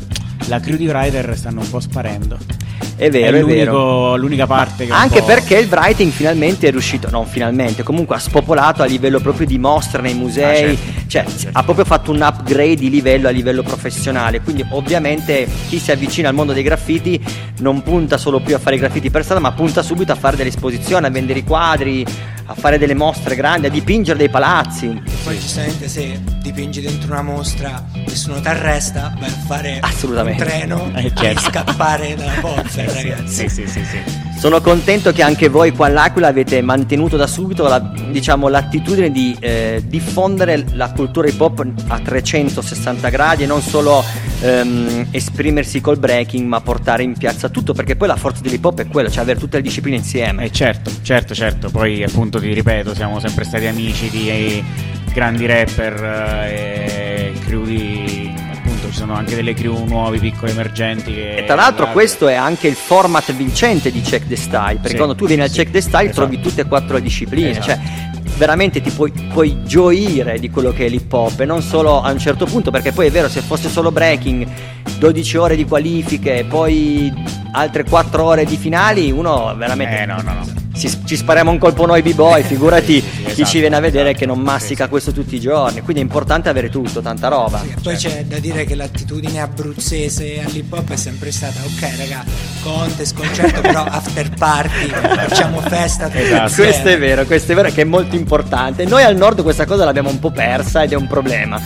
[0.47, 2.39] la crew di writer stanno un po' sparendo.
[2.97, 4.17] È vero, è, l'unico- vero.
[4.17, 8.83] l'unica parte che Anche perché il writing finalmente è riuscito, non finalmente, comunque ha spopolato
[8.83, 11.39] a livello proprio di mostre nei musei, Ah, certo.
[11.39, 15.91] cioè ha proprio fatto un upgrade di livello a livello professionale, quindi ovviamente chi si
[15.93, 17.23] avvicina al mondo dei graffiti
[17.59, 20.37] non punta solo più a fare i graffiti per strada, ma punta subito a fare
[20.37, 22.05] delle esposizioni, a vendere i quadri,
[22.49, 25.03] a fare delle mostre grandi, a dipingere dei palazzi.
[25.25, 30.91] Poi giustamente se dipingi dentro una mostra, nessuno ti arresta, vai a fare un treno
[30.95, 31.41] Eh, e certo.
[31.41, 33.49] scappare dalla forza, Ragazzi.
[33.49, 34.25] Sì, sì, sì, sì.
[34.39, 39.35] Sono contento che anche voi qua all'Aquila avete mantenuto da subito la- diciamo, l'attitudine di
[39.41, 44.05] eh, diffondere la cultura hip hop a 360 gradi e non solo
[44.43, 48.81] ehm, esprimersi col breaking ma portare in piazza tutto perché poi la forza dell'hip hop
[48.81, 50.45] è quella, cioè avere tutte le discipline insieme.
[50.45, 51.71] Eh, certo, certo, certo.
[51.71, 54.65] Poi appunto ti ripeto, siamo sempre stati amici di eh,
[55.13, 57.96] grandi rapper eh, e crew di...
[59.07, 61.15] sono anche delle crew nuovi, piccoli emergenti.
[61.15, 64.89] Che E tra l'altro questo è anche il format vincente di Check the Style, perché
[64.91, 66.27] Sì, quando tu vieni al sì, Check the Style esatto.
[66.27, 67.67] trovi tutte e quattro le discipline, Esatto.
[67.67, 67.79] cioè
[68.37, 72.11] veramente ti puoi, puoi gioire di quello che è l'hip hop e non solo a
[72.11, 74.47] un certo punto, perché poi è vero, se fosse solo breaking,
[74.99, 77.13] 12 ore di qualifiche, poi
[77.53, 80.01] altre 4 ore di finali, uno veramente...
[80.03, 80.47] Eh no, no, no.
[80.75, 83.03] si- ci spariamo un colpo noi b-boy, figurati
[83.37, 84.91] Chi esatto, ci viene a vedere esatto, che non sì, mastica sì.
[84.91, 87.61] questo tutti i giorni, quindi è importante avere tutto, tanta roba.
[87.61, 92.25] Sì, Poi c'è da dire che l'attitudine abruzzese all'hip hop è sempre stata ok raga,
[92.63, 96.55] contest, concerto, però after party, facciamo festa Esatto.
[96.55, 98.87] Questo è vero, questo è vero che è molto importante.
[98.87, 101.61] Noi al nord questa cosa l'abbiamo un po' persa ed è un problema.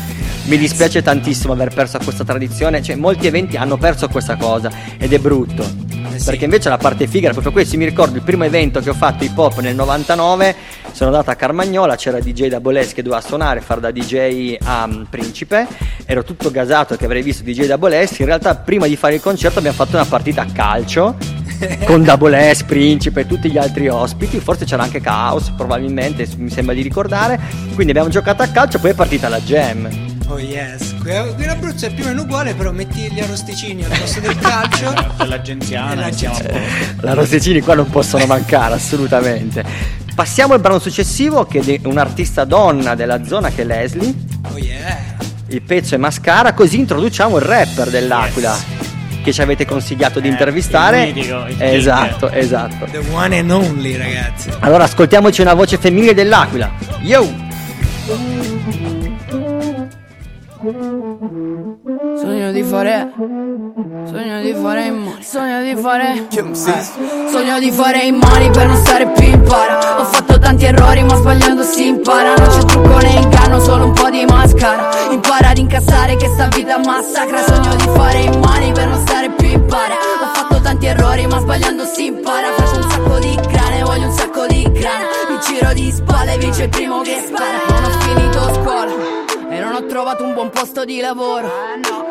[0.46, 5.12] Mi dispiace tantissimo aver perso questa tradizione, cioè molti eventi hanno perso questa cosa ed
[5.12, 5.62] è brutto.
[5.62, 6.20] Eh.
[6.24, 8.94] Perché invece la parte figa era proprio questo, mi ricordo il primo evento che ho
[8.94, 10.56] fatto hip hop nel 99,
[10.92, 14.86] sono andato a Carmagnola, c'era DJ da Boles che doveva suonare, fare da DJ a
[14.86, 15.66] mm, Principe,
[16.04, 19.20] ero tutto gasato che avrei visto DJ da Boles, in realtà prima di fare il
[19.20, 21.16] concerto abbiamo fatto una partita a calcio
[21.84, 26.50] con Double S, Principe e tutti gli altri ospiti, forse c'era anche Chaos probabilmente, mi
[26.50, 27.38] sembra di ricordare,
[27.74, 30.18] quindi abbiamo giocato a calcio poi è partita la jam.
[30.32, 33.82] Oh yes, qui qui in Abruzzo è più o meno uguale, però metti gli arrosticini
[33.84, 34.92] al posto del calcio.
[35.26, 37.06] L'aggenziana, siamo a l'agenzia- posto.
[37.06, 39.64] La Rosticini qua non possono mancare assolutamente.
[40.14, 44.14] Passiamo al brano successivo che è di un'artista donna della zona che è Leslie.
[44.52, 45.16] Oh yeah.
[45.48, 48.56] Il pezzo è Mascara, così introduciamo il rapper dell'Aquila
[49.24, 51.06] che ci avete consigliato di Eh, intervistare.
[51.06, 52.84] il mitico, il esatto, esatto.
[52.88, 54.48] The one and only, ragazzi.
[54.60, 56.70] Allora ascoltiamoci una voce femminile dell'Aquila.
[57.00, 57.48] Yo!
[60.60, 66.26] Sogno di fare Sogno di fare i money Sogno di fare
[67.32, 70.00] Sogno di fare i money per non stare più in para.
[70.00, 73.92] Ho fatto tanti errori ma sbagliando si impara Non c'è trucco né inganno solo un
[73.92, 77.42] po' di mascara Impara ad incassare che sta vita massacra.
[77.42, 79.94] Sogno di fare i money per non stare più in para.
[79.94, 82.52] Ho fatto tanti errori ma sbagliando si impara.
[82.52, 85.06] Faccio un sacco di grane voglio un sacco di grana.
[85.30, 87.99] Mi giro di spalle vince il primo che spara
[89.60, 91.50] e non ho trovato un buon posto di lavoro.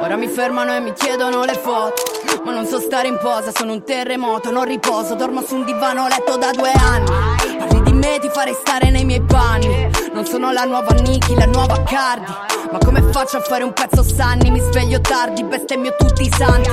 [0.01, 2.03] Ora mi fermano e mi chiedono le foto.
[2.45, 6.07] Ma non so stare in posa, sono un terremoto, non riposo, dormo su un divano
[6.07, 7.09] letto da due anni.
[7.57, 9.89] Parli di me, ti farei stare nei miei panni.
[10.13, 12.31] Non sono la nuova Niki, la nuova Cardi.
[12.71, 14.51] Ma come faccio a fare un pezzo sanni?
[14.51, 16.69] Mi sveglio tardi, bestemmio tutti i santi.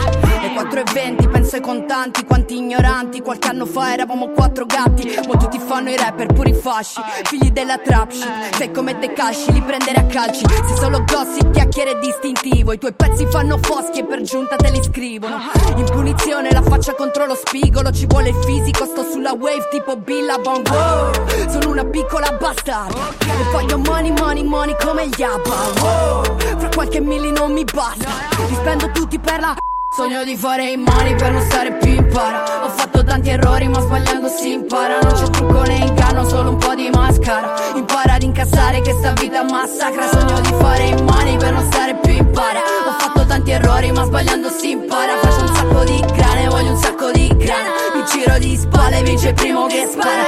[0.57, 3.21] E 4 e 20, penso ai contanti, quanti ignoranti.
[3.21, 5.15] Qualche anno fa eravamo quattro gatti.
[5.27, 6.99] Mo tutti fanno i rapper puri fasci.
[7.25, 8.57] Figli della trap shit.
[8.57, 10.47] Sei come De Casci, li prendere a calci.
[10.49, 12.73] Se solo gossip, chiacchiere distintivo.
[12.73, 15.37] I tuoi pezzi fanno foschi e per giunta te li scrivono.
[15.77, 17.91] In punizione la faccia contro lo spigolo.
[17.91, 20.71] Ci vuole il fisico, sto sulla wave tipo Billabong.
[20.71, 23.11] Wow, sono una piccola bastarda.
[23.19, 25.83] E voglio money, money, money come gli ABBA.
[25.83, 28.09] Wow, fra qualche milli non mi basta.
[28.49, 29.55] Li spendo tutti per la
[29.97, 32.65] Sogno di fare i money per non stare più in para.
[32.67, 34.99] Ho fatto tanti errori ma sbagliando si impara.
[35.01, 37.55] Non c'è trucco né inganno, solo un po' di mascara.
[37.75, 40.07] Impara ad incassare che sta vita massacra.
[40.07, 42.59] Sogno di fare i money per non stare più in para.
[42.59, 45.17] Ho fatto tanti errori ma sbagliando si impara.
[45.17, 47.71] Faccio un sacco di grane, voglio un sacco di grana.
[47.95, 50.25] Mi giro di spalle, vince il primo che spara.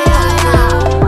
[0.89, 1.08] Vivo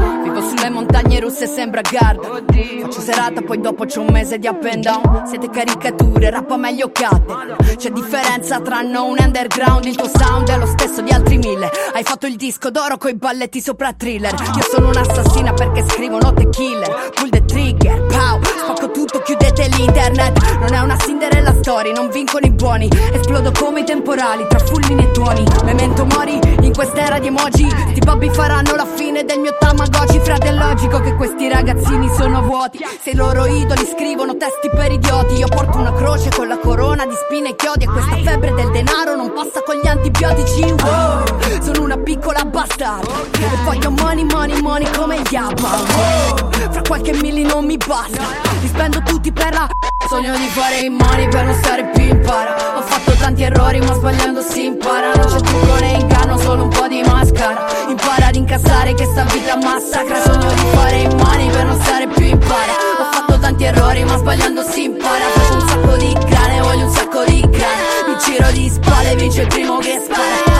[0.61, 2.42] sulle montagne russe sembra Garda.
[2.83, 5.27] Faccio serata poi dopo c'è un mese di up and down.
[5.27, 9.87] Siete caricature, rappa meglio cadde C'è differenza tra no un underground.
[9.87, 11.70] Il tuo sound è lo stesso di altri mille.
[11.94, 14.35] Hai fatto il disco d'oro coi balletti sopra thriller.
[14.35, 17.11] Io sono un'assassina perché scrivo note killer.
[17.14, 18.40] Pull the trigger, pow.
[18.42, 20.59] Spacco tutto, chiudete l'internet.
[20.59, 22.88] Non è una Cinderella story, non vincono i buoni.
[23.14, 25.42] Esplodo come i temporali tra fulmini e tuoni.
[25.64, 27.66] Memento mori in quest'era di emoji.
[27.70, 32.43] Sti babbi faranno la fine del mio Tamagotchi Frate è logico che questi ragazzini sono
[32.43, 32.79] vuoti.
[33.01, 37.07] Se i loro idoli scrivono testi per idioti Io porto una croce con la corona
[37.07, 40.63] di spine e chiodi E questa febbre del denaro non passa con gli antibiotici.
[40.63, 41.63] Wow.
[41.63, 43.09] Sono una piccola bastarda.
[43.33, 46.51] E voglio money, money, money come ABBA wow.
[46.71, 48.23] Fra qualche milli non mi basta.
[48.61, 49.69] Li spendo tutti per la
[50.09, 52.79] Sogno di fare i money per non stare più in para.
[52.79, 55.13] Ho fatto tanti errori ma sbagliando si impara.
[55.15, 59.25] Non c'è trucco né inganno, solo un po' di mascara Impara ad incassare che sta
[59.25, 63.38] vita massacra Sogno di fare i money per non stare più in para Ho fatto
[63.38, 67.40] tanti errori ma sbagliando si impara Faccio un sacco di grane, voglio un sacco di
[67.40, 70.59] grana Mi giro di spalle, vince il primo che spara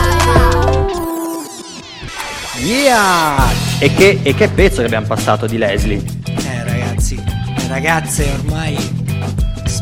[2.57, 3.49] Yeah!
[3.79, 6.03] E che, e che pezzo che abbiamo passato di Leslie?
[6.25, 9.00] Eh ragazzi, le ragazze ormai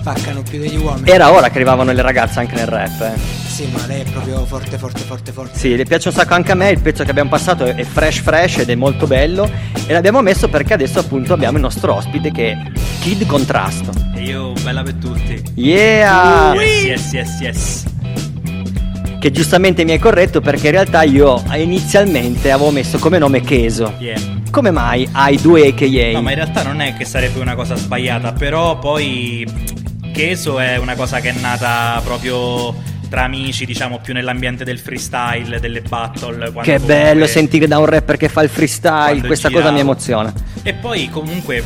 [0.10, 1.10] spaccano più degli uomini.
[1.10, 3.02] Era ora che arrivavano le ragazze anche nel rap.
[3.02, 3.20] eh.
[3.48, 5.58] Sì, ma lei è proprio forte, forte, forte, forte.
[5.58, 8.20] Sì, le piace un sacco anche a me, il pezzo che abbiamo passato è fresh
[8.20, 9.50] fresh ed è molto bello
[9.86, 12.58] e l'abbiamo messo perché adesso appunto abbiamo il nostro ospite che è
[13.02, 13.92] Kid Contrasto.
[14.16, 15.42] E io, bella per tutti.
[15.56, 16.54] Yeah!
[16.54, 17.84] Yes, yes, yes, yes.
[19.20, 23.94] Che giustamente mi hai corretto perché in realtà io inizialmente avevo messo come nome Cheso.
[24.00, 24.18] Yeah.
[24.50, 26.12] Come mai hai due AKA?
[26.14, 29.46] No, ma in realtà non è che sarebbe una cosa sbagliata, però poi
[30.12, 32.76] Cheso è una cosa che è nata proprio
[33.10, 36.52] tra amici, diciamo, più nell'ambiente del freestyle, delle battle.
[36.62, 39.66] Che bello sentire da un rapper che fa il freestyle, questa giravo.
[39.66, 40.34] cosa mi emoziona.
[40.62, 41.64] E poi comunque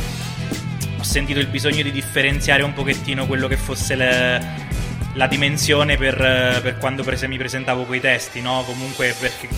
[0.98, 4.72] ho sentito il bisogno di differenziare un pochettino quello che fosse le-
[5.14, 6.16] la dimensione per,
[6.62, 8.62] per quando prese- mi presentavo quei testi, no?
[8.66, 9.48] Comunque perché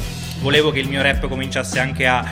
[0.41, 2.25] volevo che il mio rap cominciasse anche a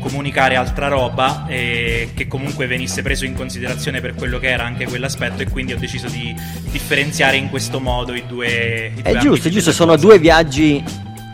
[0.00, 4.86] comunicare altra roba e che comunque venisse preso in considerazione per quello che era anche
[4.86, 6.34] quell'aspetto e quindi ho deciso di
[6.70, 10.82] differenziare in questo modo i due, i due È giusto, è giusto, sono due viaggi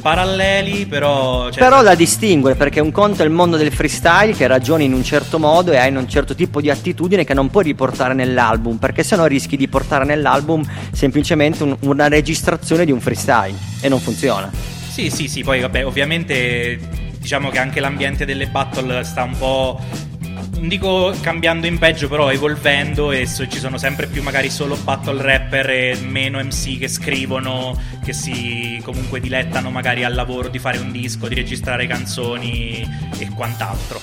[0.06, 4.46] paralleli però cioè, Però da distinguere perché un conto è il mondo del freestyle che
[4.46, 7.64] ragioni in un certo modo e hai un certo tipo di attitudine che non puoi
[7.64, 13.56] riportare nell'album perché sennò rischi di portare nell'album semplicemente un- una registrazione di un freestyle
[13.80, 14.48] e non funziona.
[14.88, 16.78] Sì, sì, sì, poi vabbè, ovviamente
[17.26, 19.80] diciamo che anche l'ambiente delle battle sta un po'...
[20.54, 24.76] Non dico cambiando in peggio, però evolvendo e so- ci sono sempre più magari solo
[24.76, 30.60] battle rapper e meno MC che scrivono, che si comunque dilettano magari al lavoro di
[30.60, 34.00] fare un disco, di registrare canzoni e quant'altro.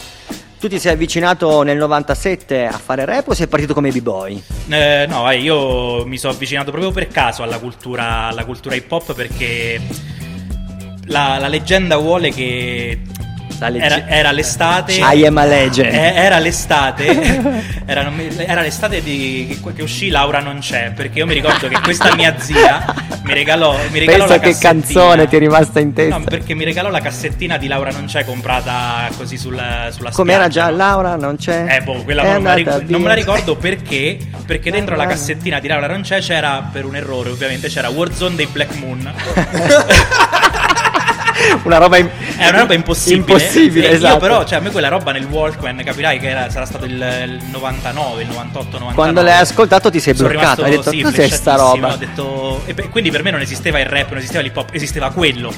[0.59, 4.43] Tu ti sei avvicinato nel 97 a fare rap o sei partito come b-boy?
[4.67, 8.91] Eh, no, eh, io mi sono avvicinato proprio per caso alla cultura, alla cultura hip
[8.91, 9.79] hop perché
[11.05, 12.99] la, la leggenda vuole che
[13.69, 14.93] legge- era, era l'estate.
[14.93, 15.93] I am a legend.
[15.93, 17.05] Eh, era l'estate.
[17.85, 20.91] era, era l'estate di, che, che uscì Laura non c'è.
[20.91, 22.85] Perché io mi ricordo che questa mia zia
[23.23, 26.17] mi regalò, mi regalò Pensa la che canzone ti è rimasta in testa.
[26.17, 30.49] No, perché mi regalò la cassettina di Laura non c'è comprata così sulla, sulla Com'era
[30.49, 30.65] spiaggia.
[30.67, 31.15] già Laura?
[31.15, 31.77] Non c'è?
[31.77, 34.17] Eh, boh, quella non me, la non me la ricordo perché.
[34.45, 38.35] Perché dentro la cassettina di Laura non c'è, c'era per un errore, ovviamente, c'era Warzone
[38.35, 39.13] dei Black Moon.
[41.63, 43.19] Una roba im- È una roba impossibile.
[43.33, 44.13] Impossibile, esatto.
[44.13, 46.91] Io, però, cioè, a me quella roba nel Walkman, capirai che era- sarà stato il,
[46.93, 48.93] il 99, il 98, 99.
[48.93, 51.93] Quando l'hai ascoltato ti sei bloccato, hai detto sì, cos'è sta roba?
[51.93, 55.11] Ho detto, e quindi per me non esisteva il rap, non esisteva l'hip hop, esisteva
[55.11, 55.53] quello.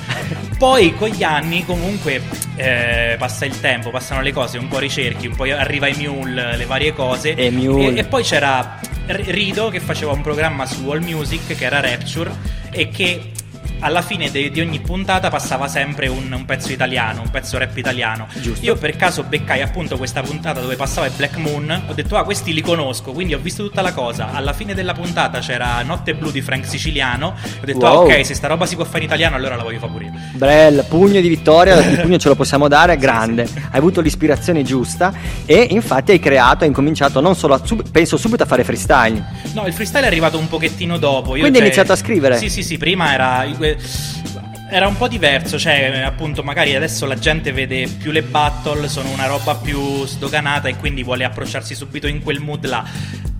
[0.58, 2.22] Poi con gli anni comunque
[2.56, 6.56] eh, passa il tempo, passano le cose, un po' ricerchi, un po' arriva i mule,
[6.56, 7.34] le varie cose.
[7.36, 7.46] E.
[7.54, 12.32] E, e poi c'era Rido che faceva un programma su All Music che era Rapture
[12.72, 13.32] e che
[13.86, 17.78] alla fine de- di ogni puntata passava sempre un, un pezzo italiano, un pezzo rap
[17.78, 18.28] italiano.
[18.42, 18.66] Giusto.
[18.66, 22.24] Io per caso beccai appunto questa puntata dove passava il Black Moon, ho detto ah
[22.24, 24.32] questi li conosco, quindi ho visto tutta la cosa.
[24.34, 27.86] Alla fine della puntata c'era Notte Blu di Frank Siciliano, ho detto Wow.
[27.86, 30.06] ah ok se sta roba si può fare in italiano allora la voglio fare pure
[30.06, 30.12] io.
[30.34, 33.44] Brel, pugno di vittoria, il pugno ce lo possiamo dare, grande.
[33.44, 35.14] Hai avuto l'ispirazione giusta
[35.46, 39.24] e infatti hai creato, hai incominciato non solo a, sub- penso subito a fare freestyle.
[39.54, 41.36] No, il freestyle è arrivato un pochettino dopo.
[41.36, 42.38] Io, Quindi hai iniziato a scrivere?
[42.38, 43.46] Sì, sì, sì, prima era.
[44.70, 49.12] Era un po' diverso, cioè appunto magari adesso la gente vede più le battle, sono
[49.12, 52.84] una roba più sdoganata e quindi vuole approcciarsi subito in quel mood là.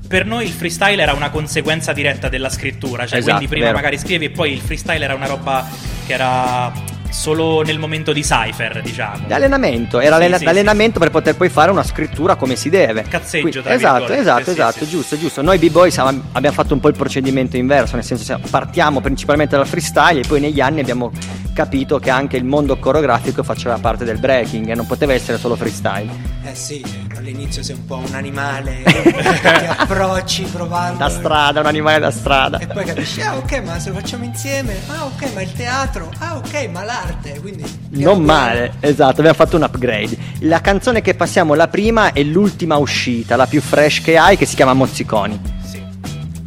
[0.08, 3.78] Per noi il freestyle era una conseguenza diretta della scrittura, cioè Esatto, quindi prima vero.
[3.78, 5.68] magari scrivi e poi il freestyle era una roba
[6.06, 6.72] che era
[7.10, 9.26] solo nel momento di cypher, diciamo.
[9.28, 12.70] Di allenamento, era Sì, allena- sì, l'allenamento per poter poi fare una scrittura come si
[12.70, 13.04] deve.
[13.08, 15.42] Cazzeggio, tra esatto, virgolette, esatto, esatto, giusto, giusto.
[15.42, 19.56] Noi b-boy siamo- abbiamo fatto un po' il procedimento inverso, nel senso che partiamo principalmente
[19.56, 21.12] dal freestyle e poi negli anni abbiamo
[21.56, 25.56] capito che anche il mondo coreografico faceva parte del breaking e non poteva essere solo
[25.56, 26.12] freestyle.
[26.44, 26.84] Eh sì,
[27.16, 30.98] all'inizio sei un po' un animale, ti approcci provando.
[30.98, 32.58] Da strada, un animale da strada.
[32.58, 36.12] E poi capisci, ah ok, ma se lo facciamo insieme, ah ok, ma il teatro,
[36.20, 37.64] ah ok, ma l'arte, quindi...
[37.92, 40.18] Non male, esatto, abbiamo fatto un upgrade.
[40.42, 44.46] La canzone che passiamo, la prima, è l'ultima uscita, la più fresh che hai, che
[44.46, 45.40] si chiama Mozziconi.
[45.64, 45.82] Sì.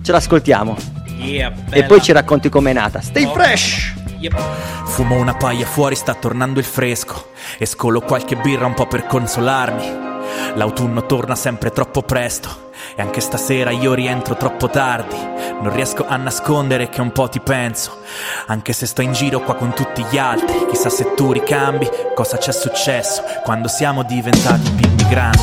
[0.02, 0.76] Ce l'ascoltiamo.
[1.18, 3.00] Yeah, E poi ci racconti com'è nata.
[3.00, 3.32] Stay Oh.
[3.32, 3.94] fresh!
[4.18, 4.86] Yep.
[4.86, 7.30] Fumo una paia fuori, sta tornando il fresco.
[7.56, 10.06] E scolo qualche birra un po' per consolarmi.
[10.54, 12.66] L'autunno torna sempre troppo presto.
[12.94, 15.16] E anche stasera io rientro troppo tardi.
[15.60, 18.02] Non riesco a nascondere che un po' ti penso.
[18.46, 20.66] Anche se sto in giro qua con tutti gli altri.
[20.68, 25.42] Chissà se tu ricambi cosa c'è successo quando siamo diventati bimbi grandi.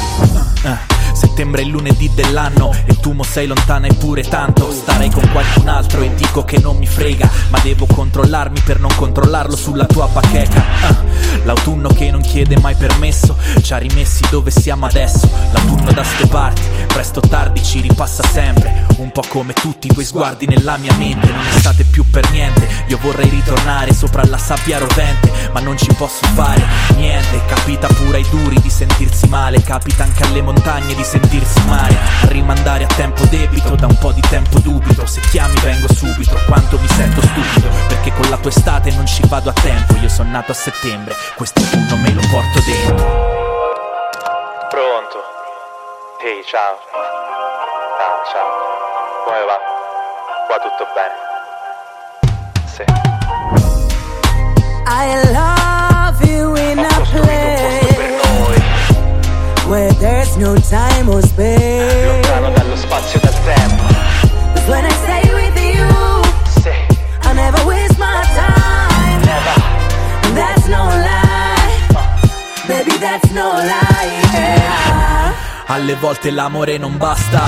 [0.63, 0.79] Ah,
[1.35, 4.71] Settembre è lunedì dell'anno e tu mo sei lontana eppure tanto.
[4.71, 8.89] Starei con qualcun altro e dico che non mi frega Ma devo controllarmi per non
[8.95, 10.63] controllarlo sulla tua bacheca.
[10.83, 11.03] Ah,
[11.43, 15.29] L'autunno che non chiede mai permesso Ci ha rimessi dove siamo adesso.
[15.51, 18.85] L'autunno da ste parti Presto o tardi ci ripassa sempre.
[18.95, 22.65] Un po' come tutti i tuoi sguardi nella mia mente Non estate più per niente.
[22.87, 27.41] Io vorrei ritornare sopra la sabbia rovente Ma non ci posso fare niente.
[27.45, 31.23] Capita pure ai duri di sentirsi male Capita anche alle montagne di sentirsi
[31.65, 35.91] male A rimandare a tempo debito Da un po' di tempo dubito Se chiami vengo
[35.93, 39.95] subito Quanto mi sento stupido Perché con la tua estate non ci vado a tempo
[39.95, 42.95] Io sono nato a settembre Questo autunno me lo porto dentro
[44.69, 45.35] Pronto?
[46.25, 46.79] Ehi, ciao.
[47.99, 48.49] Ah, ciao.
[49.25, 49.59] Come va?
[50.47, 51.13] Qua tutto bene?
[52.65, 52.83] Sì.
[54.87, 55.54] I love
[60.35, 62.05] there's no time or space.
[62.05, 63.83] Lontano dallo spazio e dal tempo.
[64.53, 66.21] 'Cause when I stay with you,
[66.61, 66.69] Sì.
[67.27, 69.23] I never waste my time.
[70.23, 71.87] And that's no lie,
[72.67, 74.21] baby, that's no lie.
[74.33, 75.33] Yeah.
[75.67, 77.41] Alle volte l'amore non basta,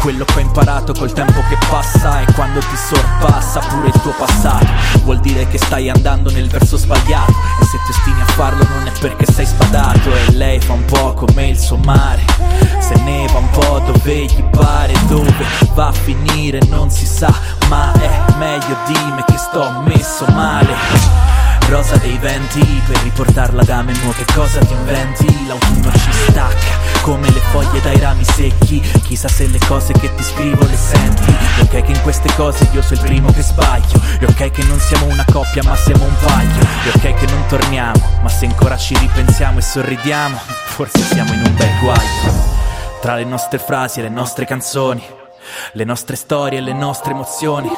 [0.00, 4.12] quello che ho imparato col tempo che passa e quando ti sorpassa pure il tuo
[4.12, 4.66] passato,
[5.04, 7.32] vuol dire che stai andando nel verso sbagliato.
[7.60, 10.84] E se ti ostini a farlo non è perché sei spadato e lei fa un
[10.86, 12.24] po' come il suo mare,
[12.80, 17.32] se ne va un po' dove gli pare, dove va a finire non si sa,
[17.68, 21.28] ma è meglio dimmi che sto messo male.
[21.68, 25.46] Rosa dei venti per riportarla da me mo che cosa ti inventi?
[25.46, 28.80] L'autunno ci stacca come le foglie dai rami secchi.
[29.02, 31.30] Chissà se le cose che ti scrivo le senti.
[31.30, 34.00] È ok che in queste cose io sono il primo che sbaglio.
[34.18, 37.44] È ok che non siamo una coppia ma siamo un paio È ok che non
[37.46, 42.48] torniamo ma se ancora ci ripensiamo e sorridiamo Forse siamo in un bel guaio.
[43.00, 45.02] Tra le nostre frasi e le nostre canzoni
[45.72, 47.70] Le nostre storie e le nostre emozioni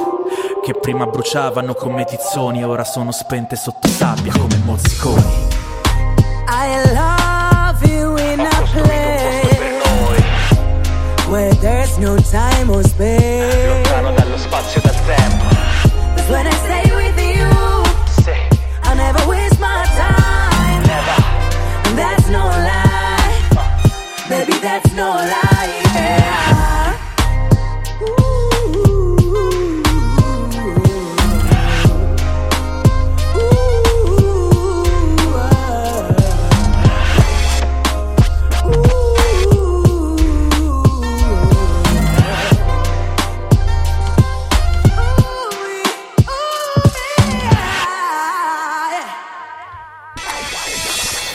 [0.63, 5.49] che prima bruciavano come tizzoni e ora sono spente sotto sabbia come mozziconi.
[6.47, 7.02] I love
[11.95, 13.67] there's no time or space.
[13.67, 15.45] Lontano dallo spazio e dal tempo.
[16.15, 17.49] 'Cause when I stay with you,
[18.23, 18.31] Sì.
[18.83, 20.83] I never waste my time.
[21.85, 23.33] And that's no lie,
[24.27, 25.52] baby, that's no lie.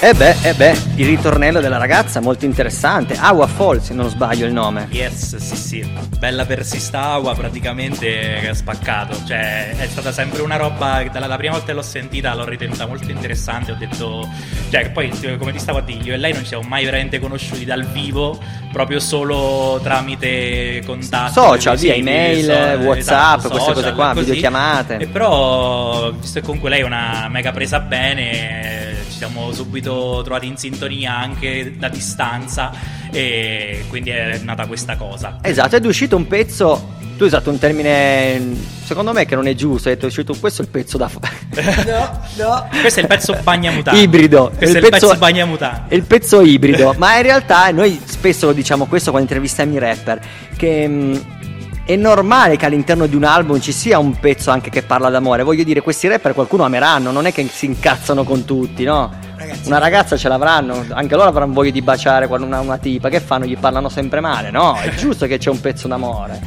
[0.01, 3.17] E beh, e beh, il ritornello della ragazza molto interessante.
[3.19, 4.87] Awa Fall, se non sbaglio il nome.
[4.93, 5.93] Yes, sì, sì.
[6.21, 9.21] Bella per Sistawa, praticamente che ha spaccato.
[9.27, 11.01] Cioè, è stata sempre una roba.
[11.03, 13.73] che Dalla la prima volta che l'ho sentita l'ho ritenuta molto interessante.
[13.73, 14.29] Ho detto.
[14.71, 17.19] Cioè, poi, come ti stavo a dire, io e lei non ci siamo mai veramente
[17.19, 18.39] conosciuti dal vivo,
[18.71, 21.33] proprio solo tramite contatti.
[21.33, 22.53] Social, via email, so-
[22.85, 24.25] WhatsApp, esatto, queste cose social, qua, così.
[24.27, 24.97] videochiamate.
[24.99, 28.88] E però, visto che comunque lei è una mega presa bene,
[29.19, 32.71] siamo subito trovati in sintonia anche da distanza
[33.11, 35.39] e quindi è nata questa cosa.
[35.43, 36.97] Esatto, ed è uscito un pezzo.
[37.17, 38.41] Tu hai usato un termine,
[38.85, 39.89] secondo me, che non è giusto.
[39.89, 41.11] Hai detto, è uscito questo è il pezzo da.
[41.19, 42.69] No, no.
[42.81, 44.01] Questo è il pezzo bagnamutante.
[44.01, 44.53] Ibrido.
[44.57, 45.93] Questo è il pezzo bagnamutante.
[45.93, 49.79] È il pezzo ibrido, ma in realtà noi spesso lo diciamo questo quando intervistiamo i
[49.81, 50.21] rapper,
[50.57, 51.38] che mh,
[51.89, 55.43] è normale che all'interno di un album ci sia un pezzo anche che parla d'amore.
[55.43, 59.11] Voglio dire, questi rapper qualcuno ameranno, non è che si incazzano con tutti, no?
[59.65, 63.21] Una ragazza ce l'avranno, anche loro avranno voglia di baciare quando una, una tipa, che
[63.21, 63.47] fanno?
[63.47, 64.77] Gli parlano sempre male, no?
[64.77, 66.39] È giusto che c'è un pezzo d'amore.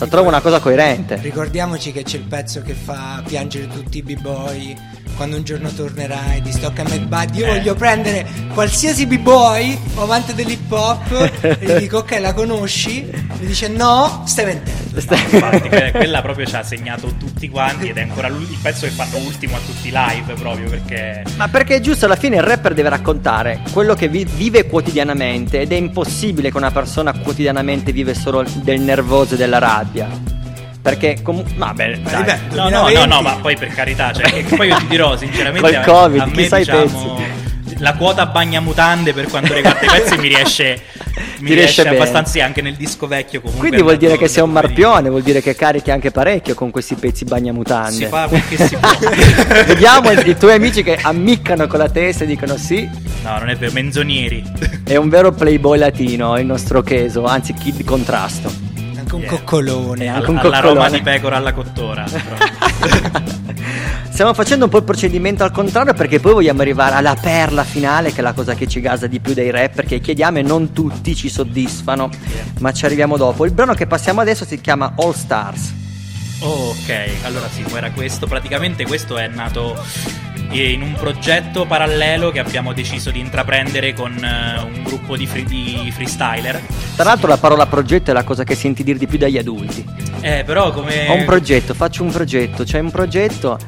[0.00, 1.14] La trovo una cosa coerente.
[1.22, 4.76] Ricordiamoci che c'è il pezzo che fa piangere tutti i b-boy
[5.16, 7.34] quando un giorno tornerai di Stock and Bad.
[7.36, 7.48] Io Eh.
[7.58, 13.08] voglio prendere qualsiasi b-boy o amante dell'hip hop e gli dico ok la conosci?
[13.38, 14.80] Mi dice no, stai mentendo.
[14.94, 18.92] Infatti, que- quella proprio ci ha segnato tutti quanti ed è ancora il pezzo che
[18.92, 22.42] fanno ultimo a tutti i live proprio perché Ma perché è giusto, alla fine il
[22.42, 27.90] rapper deve raccontare quello che vi- vive quotidianamente ed è impossibile che una persona quotidianamente
[27.92, 30.08] vive solo del nervoso e della rabbia.
[30.82, 31.52] Perché comunque...
[31.56, 32.38] Vabbè, dai.
[32.54, 35.72] no, no, no, no, ma poi per carità, cioè, che poi io ti dirò sinceramente
[35.72, 37.20] Col Covid, a me chissà i diciamo
[37.78, 40.82] la quota bagnamutande per quanto riguarda i pezzi mi riesce
[41.40, 41.96] mi Ti riesce riesce bene.
[41.96, 45.22] abbastanza sì, anche nel disco vecchio comunque Quindi vuol dire che sei un marpione, vuol
[45.22, 47.92] dire che carichi anche parecchio con questi pezzi bagnamutande.
[47.92, 48.88] si fa quel che si può
[49.66, 52.88] Vediamo i, i tuoi amici che ammiccano con la testa e dicono sì,
[53.24, 54.44] no non è vero menzonieri
[54.84, 58.71] è un vero playboy latino il nostro Cheso, anzi kid di contrasto.
[59.12, 60.08] Anche un coccolone.
[60.08, 60.98] Anche un alla Roma coccolone.
[60.98, 63.30] di pecora alla cottora proprio.
[64.10, 68.12] Stiamo facendo un po' il procedimento al contrario perché poi vogliamo arrivare alla perla finale
[68.12, 70.72] che è la cosa che ci gasa di più dei rap perché chiediamo e non
[70.72, 72.10] tutti ci soddisfano,
[72.60, 73.44] ma ci arriviamo dopo.
[73.44, 75.80] Il brano che passiamo adesso si chiama All Stars.
[76.44, 78.26] Ok, allora sì, era questo.
[78.26, 79.80] Praticamente questo è nato
[80.50, 85.26] eh, in un progetto parallelo che abbiamo deciso di intraprendere con eh, un gruppo di,
[85.26, 86.60] free- di freestyler.
[86.96, 89.86] Tra l'altro la parola progetto è la cosa che senti dire di più dagli adulti.
[90.20, 91.08] Eh, però come...
[91.08, 93.58] Ho un progetto, faccio un progetto, c'è un progetto,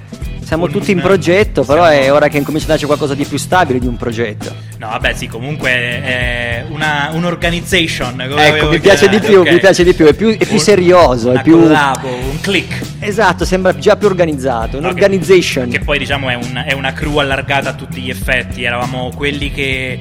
[0.44, 3.78] siamo tutti in progetto, però è ora che incomincia a darci qualcosa di più stabile
[3.78, 4.52] di un progetto.
[4.78, 8.20] No, vabbè, sì, comunque è una, un'organization.
[8.20, 9.50] Ecco, mi piace di più, ok.
[9.52, 11.58] mi piace di più, è più, è più Un- serioso, è più...
[11.60, 12.82] collabo, un click.
[13.00, 15.68] Esatto, sembra già più organizzato, No, che- un'organization.
[15.70, 18.64] Che poi diciamo è, un- è una crew allargata a tutti gli effetti.
[18.64, 19.98] Eravamo quelli che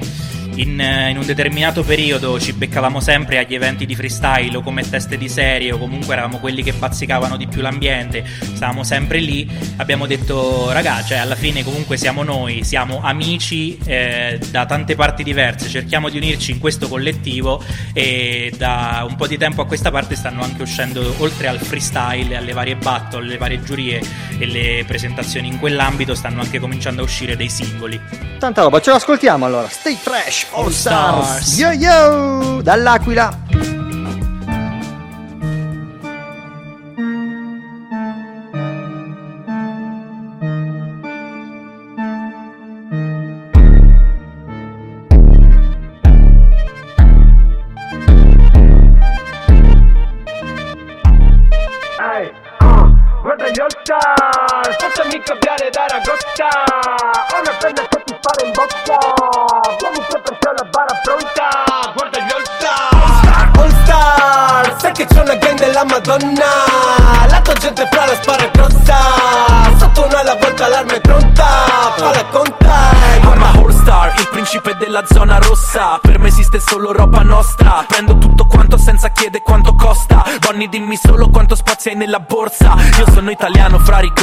[0.56, 4.88] in, eh, in un determinato periodo ci beccavamo sempre agli eventi di freestyle o come
[4.88, 8.24] teste di serie o comunque eravamo quelli che bazzicavano di più l'ambiente.
[8.54, 9.48] Stavamo sempre lì.
[9.76, 15.22] Abbiamo detto, raga, cioè alla fine comunque siamo noi, siamo amici eh, da tante parti
[15.22, 15.68] diverse.
[15.68, 20.14] Cerchiamo di unirci in questo collettivo e da un po' di tempo a questa parte
[20.16, 24.00] stanno anche uscendo, oltre al freestyle, alle varie battle, alle varie giurie
[24.38, 28.00] e le presentazioni in quell'ambito, stanno anche cominciando a uscire dei singoli.
[28.38, 29.68] Tanta roba, ce l'ascoltiamo allora.
[29.68, 30.70] Stay fresh, All.
[30.70, 31.58] Stars.
[31.58, 33.30] Yo yo, dall'Aquila.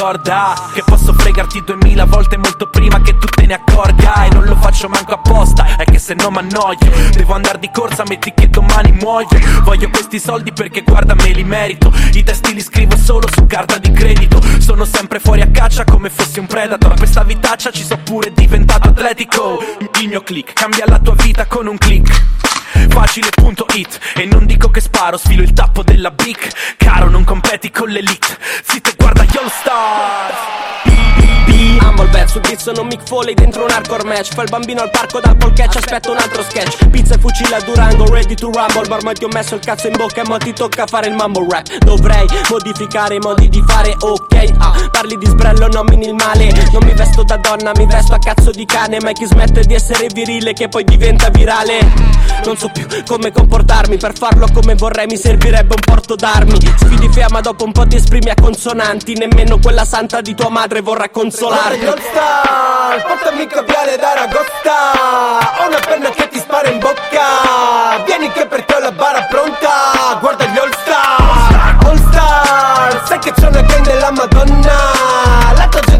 [0.01, 4.25] Ricorda Che posso fregarti duemila volte molto prima che tu te ne accorga.
[4.25, 7.11] E non lo faccio manco apposta È che se no m'annoio.
[7.11, 9.27] Devo andare di corsa metti che domani muoio.
[9.61, 11.93] Voglio questi soldi perché guarda me li merito.
[12.13, 14.41] I testi li scrivo solo su carta di credito.
[14.59, 16.95] Sono sempre fuori a caccia come fossi un predator.
[16.95, 19.59] Questa vitaccia ci so pure diventato atletico.
[20.01, 24.45] Il mio click cambia la tua vita con un click Facile punto hit E non
[24.45, 26.75] dico che sparo, sfilo il tappo della brick.
[26.77, 28.37] Caro, non competi con l'elite.
[28.63, 30.71] Zitte, guarda gli all stars
[31.45, 34.33] B Amo il verso, il beat sono Mick Foley dentro un hardcore match.
[34.33, 36.87] Fa il bambino al parco dal catch, aspetta un altro sketch.
[36.89, 38.87] Pizza e fucile a Durango, ready to rumble.
[38.87, 41.13] Ma ormai ti ho messo il cazzo in bocca e mo ti tocca fare il
[41.13, 41.77] mumble rap.
[41.79, 46.51] Dovrei modificare i modi di fare, ok ah, Parli di sbrello, nomini il male.
[46.71, 48.99] Non mi vesto da donna, mi vesto a cazzo di cane.
[49.01, 53.97] Ma chi smette di essere virile che poi diventa virale Non so più come comportarmi
[53.97, 56.57] Per farlo come vorrei mi servirebbe un porto d'armi.
[56.77, 60.81] Sfidi fiamma dopo un po' ti esprimi a consonanti Nemmeno quella santa di tua madre
[60.81, 61.85] vorrà consolarti.
[61.85, 68.45] All Star, portami caviale d'Aragosta Ho una penna che ti spara in bocca Vieni che
[68.47, 73.47] per te ho la bara pronta Guarda gli All Star All Star, sai che c'è
[73.47, 74.73] una gang della Madonna
[75.55, 75.90] La tua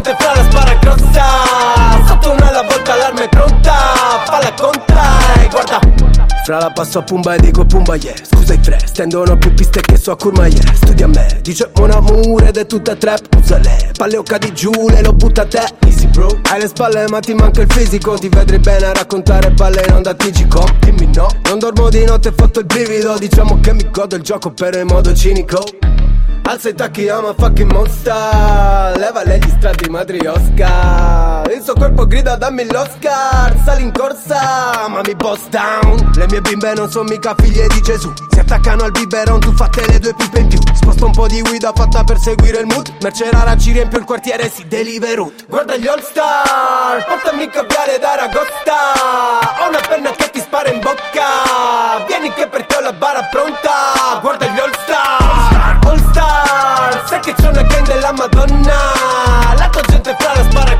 [6.44, 8.14] fra la passo a Pumba e dico Pumba yeah.
[8.22, 10.74] Scusa i tre, stendono più piste che so a curma yeah.
[10.74, 14.70] Studia me, dice un amore ed è tutta trap Usa le palle o cadi giù,
[14.88, 15.64] le lo butta a te.
[15.80, 16.28] Easy bro.
[16.50, 18.14] Hai le spalle ma ti manca il fisico.
[18.14, 21.28] Ti vedrai bene a raccontare palle non da tigico Dimmi no.
[21.44, 23.16] Non dormo di notte fatto il brivido.
[23.18, 25.62] Diciamo che mi godo il gioco però in modo cinico
[26.44, 28.96] Alza i tacchi, ama fucking monster.
[28.96, 33.54] Levale gli strati matriosca Il suo corpo grida dammi l'Oscar.
[33.64, 36.10] Sali in corsa, ma mi boss down.
[36.14, 38.12] Le mie bimbe non sono mica figlie di Gesù.
[38.30, 40.58] Si attaccano al biberon, tu fatte le due pipe in più.
[40.74, 42.92] Sposto un po' di guida fatta per seguire il mood.
[43.02, 48.94] Merce rara ci riempio il quartiere, si deliverut Guarda gli all star, portami caviale d'Aragosta
[49.60, 52.04] Ho una penna che ti spara in bocca.
[52.06, 54.18] Vieni che per te ho la bara pronta.
[54.20, 56.31] Guarda gli all star All Star
[57.06, 59.54] Sai che c'è una gang della Madonna.
[59.56, 60.78] La tua gente fra la spara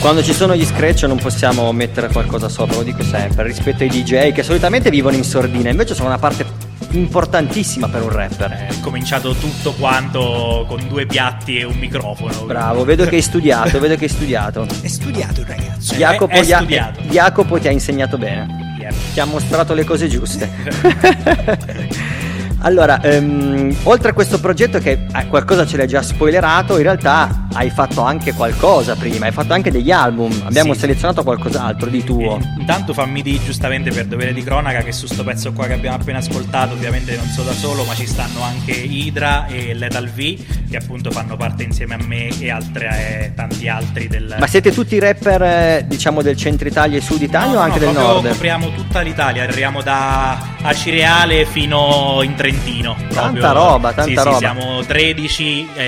[0.00, 3.90] Quando ci sono gli scratch non possiamo mettere qualcosa sopra, lo dico sempre, rispetto ai
[3.90, 6.46] DJ che solitamente vivono in sordina, invece sono una parte
[6.92, 8.50] importantissima per un rapper.
[8.50, 12.46] È cominciato tutto quanto con due piatti e un microfono.
[12.46, 14.66] Bravo, vedo che hai studiato, vedo che hai studiato.
[14.80, 15.94] È studiato il ragazzo.
[15.94, 17.00] Jacopo, è Ia- studiato.
[17.02, 18.78] Jacopo ti ha insegnato bene.
[19.12, 20.50] Ti ha mostrato le cose giuste.
[22.62, 27.46] allora, ehm, oltre a questo progetto che eh, qualcosa ce l'hai già spoilerato, in realtà
[27.54, 30.30] hai fatto anche qualcosa prima, hai fatto anche degli album.
[30.44, 30.80] Abbiamo Sì.
[30.80, 32.38] selezionato qualcos'altro di tuo.
[32.58, 35.96] Intanto fammi di giustamente per dovere di cronaca che su sto pezzo qua che abbiamo
[35.96, 40.68] appena ascoltato, ovviamente non so da solo, ma ci stanno anche Hydra e Lethal V,
[40.70, 42.88] che appunto fanno parte insieme a me e altre,
[43.24, 47.22] eh, tanti altri del Ma siete tutti rapper, eh, diciamo, del centro Italia e sud
[47.22, 48.28] Italia No, o anche no, del nord?
[48.28, 52.48] Copriamo tutta l'Italia, arriviamo da Acireale fino in Trentino.
[52.52, 52.96] Proprio.
[53.12, 54.30] Tanta roba, tanta Sì, roba.
[54.32, 55.82] Sì, siamo 13 eh,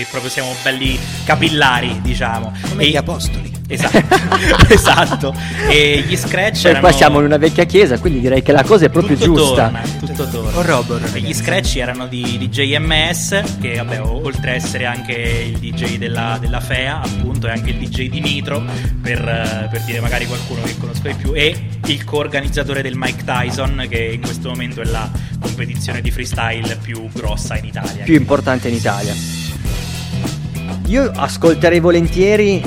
[0.00, 2.52] e proprio siamo belli capillari, diciamo.
[2.68, 3.52] Come E- gli apostoli.
[3.66, 5.34] Esatto, esatto.
[5.68, 6.86] E gli scratch Poi erano...
[6.86, 9.64] qua siamo in una vecchia chiesa, quindi direi che la cosa è proprio tutto giusta.
[9.64, 10.58] Torna, tutto torna.
[10.58, 15.12] O Robor, E Gli scratch erano di, di JMS, che vabbè, oltre a essere anche
[15.12, 18.62] il DJ della, della FEA, appunto, è anche il DJ di Nitro,
[19.00, 23.86] per, per dire magari qualcuno che conosco di più, e il co-organizzatore del Mike Tyson,
[23.88, 25.10] che in questo momento è la
[25.40, 28.04] competizione di freestyle più grossa in Italia.
[28.04, 29.14] più importante in Italia.
[30.86, 32.62] Io ascolterei volentieri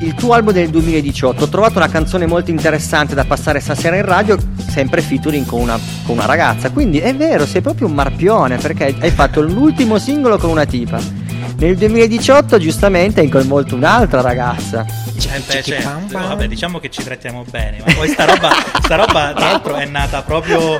[0.00, 1.44] il tuo album del 2018.
[1.44, 4.36] Ho trovato una canzone molto interessante da passare stasera in radio,
[4.68, 6.70] sempre featuring con una, con una ragazza.
[6.70, 11.17] Quindi è vero, sei proprio un marpione perché hai fatto l'ultimo singolo con una tipa.
[11.58, 14.86] Nel 2018 giustamente hai coinvolto un'altra ragazza.
[14.86, 16.16] Eh, beh, certo.
[16.16, 18.50] No, vabbè, diciamo che ci trattiamo bene, ma poi sta roba,
[18.80, 20.78] sta roba tra l'altro è nata proprio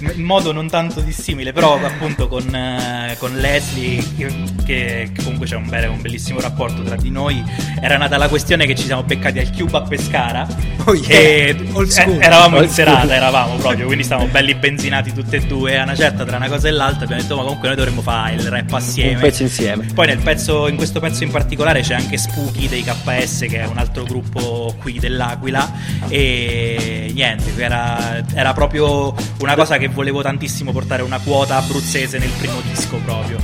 [0.00, 4.32] in modo non tanto dissimile, però appunto con, eh, con Leslie, che,
[4.64, 7.40] che comunque c'è un, bel- un bellissimo rapporto tra di noi,
[7.80, 10.46] era nata la questione che ci siamo beccati al Cube a Pescara
[10.84, 11.18] Oh, yeah.
[11.18, 13.12] e eh, eravamo Old in serata, school.
[13.12, 16.68] eravamo proprio, quindi stavamo belli benzinati tutti e due, a una certa tra una cosa
[16.68, 19.14] e l'altra abbiamo detto ma comunque noi dovremmo fare il rap assieme.
[19.14, 19.86] Un pezzo insieme.
[19.92, 23.66] Poi nel pezzo, in questo pezzo in particolare c'è anche Spooky dei KS, che è
[23.66, 25.70] un altro gruppo qui dell'Aquila.
[26.08, 32.30] E niente, era, era proprio una cosa che volevo tantissimo portare una quota abruzzese nel
[32.38, 33.38] primo disco proprio.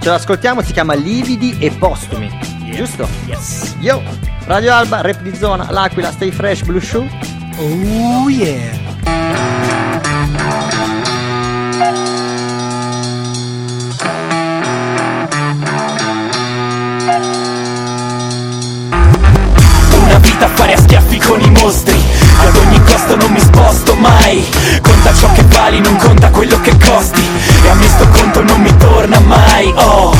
[0.00, 2.30] Ce l'ascoltiamo, si chiama Lividi e Postumi.
[2.74, 3.08] Giusto?
[3.26, 3.74] Yes.
[3.80, 4.02] Yo,
[4.44, 7.08] Radio Alba, rap di zona, l'Aquila, Stay Fresh, Blue Shoe.
[7.56, 8.80] Oh yeah.
[20.42, 21.96] A fare a schiaffi con i mostri.
[22.40, 24.44] Ad ogni costo non mi sposto mai.
[24.80, 27.22] Conta ciò che vali, non conta quello che costi.
[27.62, 29.72] E a me sto conto non mi torna mai.
[29.76, 30.12] Oh,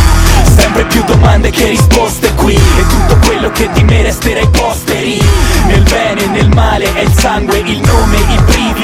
[0.57, 2.55] sempre più domande che risposte qui.
[2.55, 5.21] E tutto quello che di me resterà ai posteri.
[5.67, 8.82] Nel bene e nel male è il sangue, il nome, i brividi,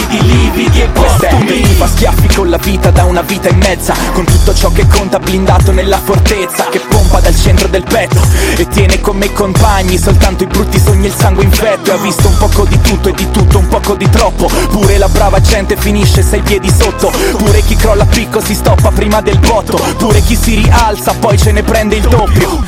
[1.99, 5.73] schiaffi con la vita da una vita e mezza Con tutto ciò che conta blindato
[5.73, 8.21] nella fortezza Che pompa dal centro del petto
[8.57, 11.95] E tiene con me i compagni Soltanto i brutti sogni e il sangue infetto E
[11.95, 14.47] ha visto un poco di tutto e di tutto un poco di troppo.
[14.47, 18.93] Pure la brava gente finisce sei piedi sotto Pure chi crolla a picco si stoppa
[18.93, 22.63] prima del botto Pure chi si rialza poi ce ne prende il doppio.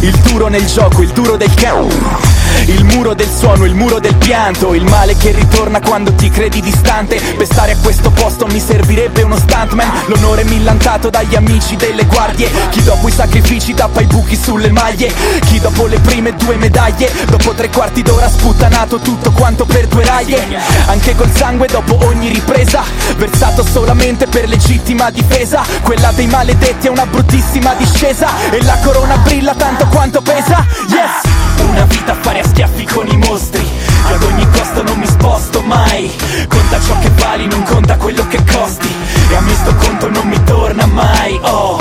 [0.00, 4.14] Il duro nel gioco, il duro del campo il muro del suono, il muro del
[4.16, 7.20] pianto Il male che ritorna quando ti credi distante.
[7.36, 12.50] Per stare a questo posto mi servirebbe uno stuntman L'onore millantato dagli amici delle guardie.
[12.70, 15.12] Chi dopo i sacrifici tappa i buchi sulle maglie
[15.46, 20.04] Chi dopo le prime due medaglie Dopo tre quarti d'ora sputtanato tutto quanto per due
[20.04, 20.42] raglie.
[20.86, 22.82] Anche col sangue dopo ogni ripresa
[23.16, 25.62] Versato solamente per legittima difesa.
[25.82, 30.66] Quella dei maledetti è una bruttissima discesa E la corona brilla tanto quanto pesa.
[30.88, 31.43] Yes!
[31.58, 33.66] Una vita a fare a schiaffi con i mostri.
[34.06, 36.10] Ad ogni costo non mi sposto mai.
[36.48, 38.88] Conta ciò che vali, non conta quello che costi.
[39.30, 41.38] E a me sto conto non mi torna mai.
[41.42, 41.80] Oh,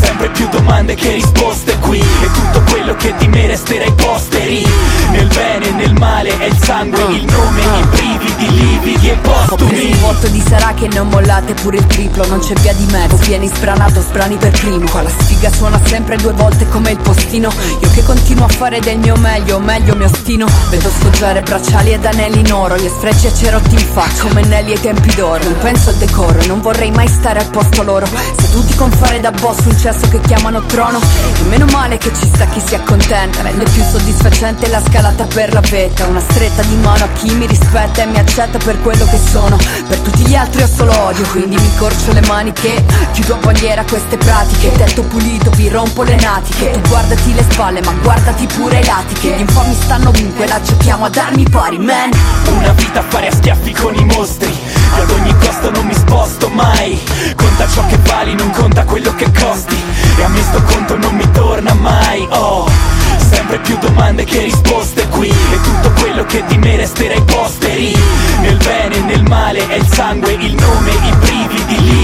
[0.00, 2.00] sempre più domande che risposte qui.
[2.00, 4.66] E tutto quello che di me resterà ai posteri.
[5.10, 9.16] Nel bene e nel male è il sangue, il nome, i brividi, lividi e Ho
[9.16, 12.72] preso postumi un botto di sarà che non mollate pure il triplo Non c'è via
[12.74, 14.88] di mezzo, vieni spranato, sprani per primo.
[14.90, 17.50] Qua la sfiga suona sempre due volte come il postino.
[17.80, 20.46] Io che continuo a fare del mio meglio, meglio mi ostino.
[20.70, 24.72] Vedo sfoggiare bracciali ed anelli in oro Gli sfrecci e cerotti in faccia, come Nelly
[24.72, 25.42] ai tempi d'oro.
[25.44, 28.06] Non penso al decoro, non vorrei mai stare al posto loro.
[28.38, 32.26] Seduti con fare da boss un cesso che chiamano trono E meno male che ci
[32.32, 33.42] sta chi si accontenta.
[33.42, 37.46] Rende più soddisfacente la scalata per la vetta Una stretta di mano a chi mi
[37.46, 39.56] rispetta e mi accetta per quello che sono.
[39.88, 42.84] Per tutti gli altri ho solo odio Quindi mi corcio le maniche.
[43.12, 44.72] Chiudo a bandiera queste pratiche.
[44.72, 46.70] Tetto pulito, vi rompo le natiche.
[46.70, 50.46] Tu guardati le spalle ma guardati pure i lati Che gli infami stanno ovunque.
[50.46, 52.10] La giochiamo a darmi pari, man.
[52.48, 54.56] Una vita a fare a schiaffi con i mostri.
[54.94, 57.00] Ad ogni costo non mi sposto mai.
[57.34, 59.76] Conta ciò che vali, non conta quello che costi.
[60.16, 62.26] E a me sto conto non mi torna mai.
[62.30, 62.68] Oh,
[63.32, 65.28] sempre più domande che risposte qui.
[65.28, 67.94] E tutto quello che di me resterà ai posteri.
[68.40, 71.61] Nel bene e nel male è il sangue, il nome, i brividi,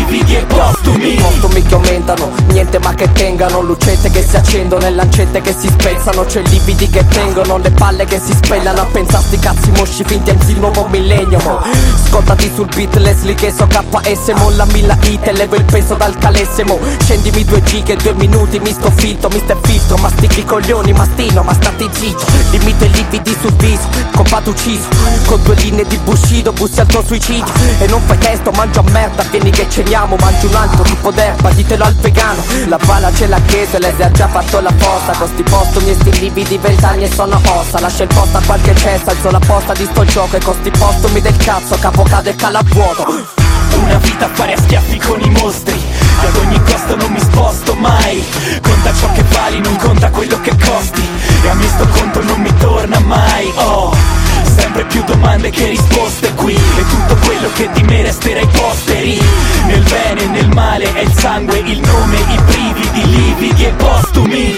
[0.09, 1.15] lividi e postumi.
[1.15, 3.61] Postumi che aumentano, niente ma che tengano.
[3.61, 6.25] Lucette che si accendono e lancette che si spezzano.
[6.25, 8.81] C'è lividi che tengono, le palle che si spellano.
[8.81, 11.61] A pensare sti cazzi mosci finti anzi il nuovo millennio mo.
[12.09, 16.17] Scottati sul beat, Leslie che so KS Mollami la hit e levo il peso dal
[16.17, 16.79] calessimo.
[17.03, 20.11] Scendimi due G che due minuti mi sto finto Mi stai filtro, ma
[20.45, 24.89] coglioni, mastino, ma stati zitto Limite i lividi sul viso, combatto ucciso.
[25.27, 27.53] Con due linee di bushido, bussi al tuo suicidio.
[27.79, 31.51] E non fai testo, mangio a merda, vieni che ceniamo Mangio un altro tipo d'erba,
[31.51, 32.43] ditelo al vegano.
[32.67, 35.13] La pala ce l'ha chiesto e lei si ha già fatto la posta.
[35.13, 37.81] Con sti postumi e sti vent'anni e sono ossa.
[37.81, 40.37] Lascia il posto a qualche cessa, alzo la posta di sto gioco.
[40.37, 43.05] E con sti postumi del cazzo, capo cade e cala a vuoto.
[43.75, 45.81] Una vita a fare a schiaffi con i mostri.
[46.21, 48.25] Ad ogni costo non mi sposto mai.
[48.63, 51.09] Conta ciò che vali, non conta quello che costi.
[51.43, 53.53] E a me sto conto non mi torna mai.
[53.57, 53.95] Oh,
[54.79, 59.19] sempre più domande che risposte qui E tutto quello che di me resterà ai posteri
[59.67, 64.55] Nel bene e nel male è il sangue, il nome, i brividi, lividi e postumi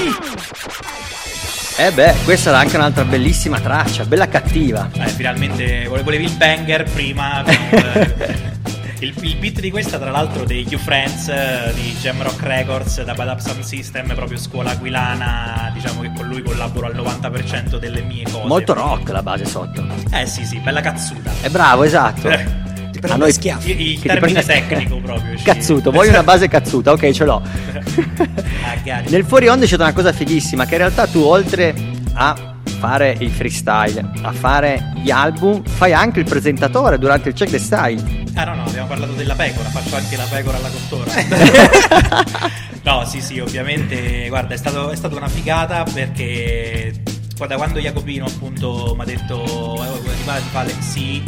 [1.79, 4.91] Eh beh, questa era anche un'altra bellissima traccia, bella cattiva.
[4.93, 7.43] Eh, finalmente vole- volevi il banger prima.
[7.49, 8.60] eh,
[9.01, 13.15] il, il beat di questa, tra l'altro, dei Q Friends eh, di Jamrock Records da
[13.15, 15.71] Bad Up Sound System, proprio scuola aquilana.
[15.75, 18.47] Diciamo che con lui collaboro al 90% delle mie cose.
[18.47, 19.85] Molto rock la base sotto.
[20.13, 21.31] Eh sì, sì, bella cazzuta.
[21.41, 22.29] È bravo, esatto.
[22.29, 25.37] Ti A noi- Il, il ti termine prende- tecnico proprio.
[25.37, 26.93] ci- Cazzuto, vuoi una base cazzuta?
[26.93, 27.43] Ok, ce l'ho.
[28.63, 29.03] Ah.
[29.09, 31.75] Nel fuori onda c'è una cosa fighissima, che in realtà tu oltre
[32.15, 32.50] a
[32.81, 37.59] fare il freestyle, a fare gli album, fai anche il presentatore durante il check the
[37.59, 38.03] style.
[38.35, 41.13] Ah no, no, abbiamo parlato della pecora, faccio anche la pecora alla cottora.
[42.83, 47.03] no, sì, sì, ovviamente, guarda, è, stato, è stata una figata perché
[47.37, 51.23] da quando Jacopino appunto mi ha detto "Eh, ti va, ti fa le- sì,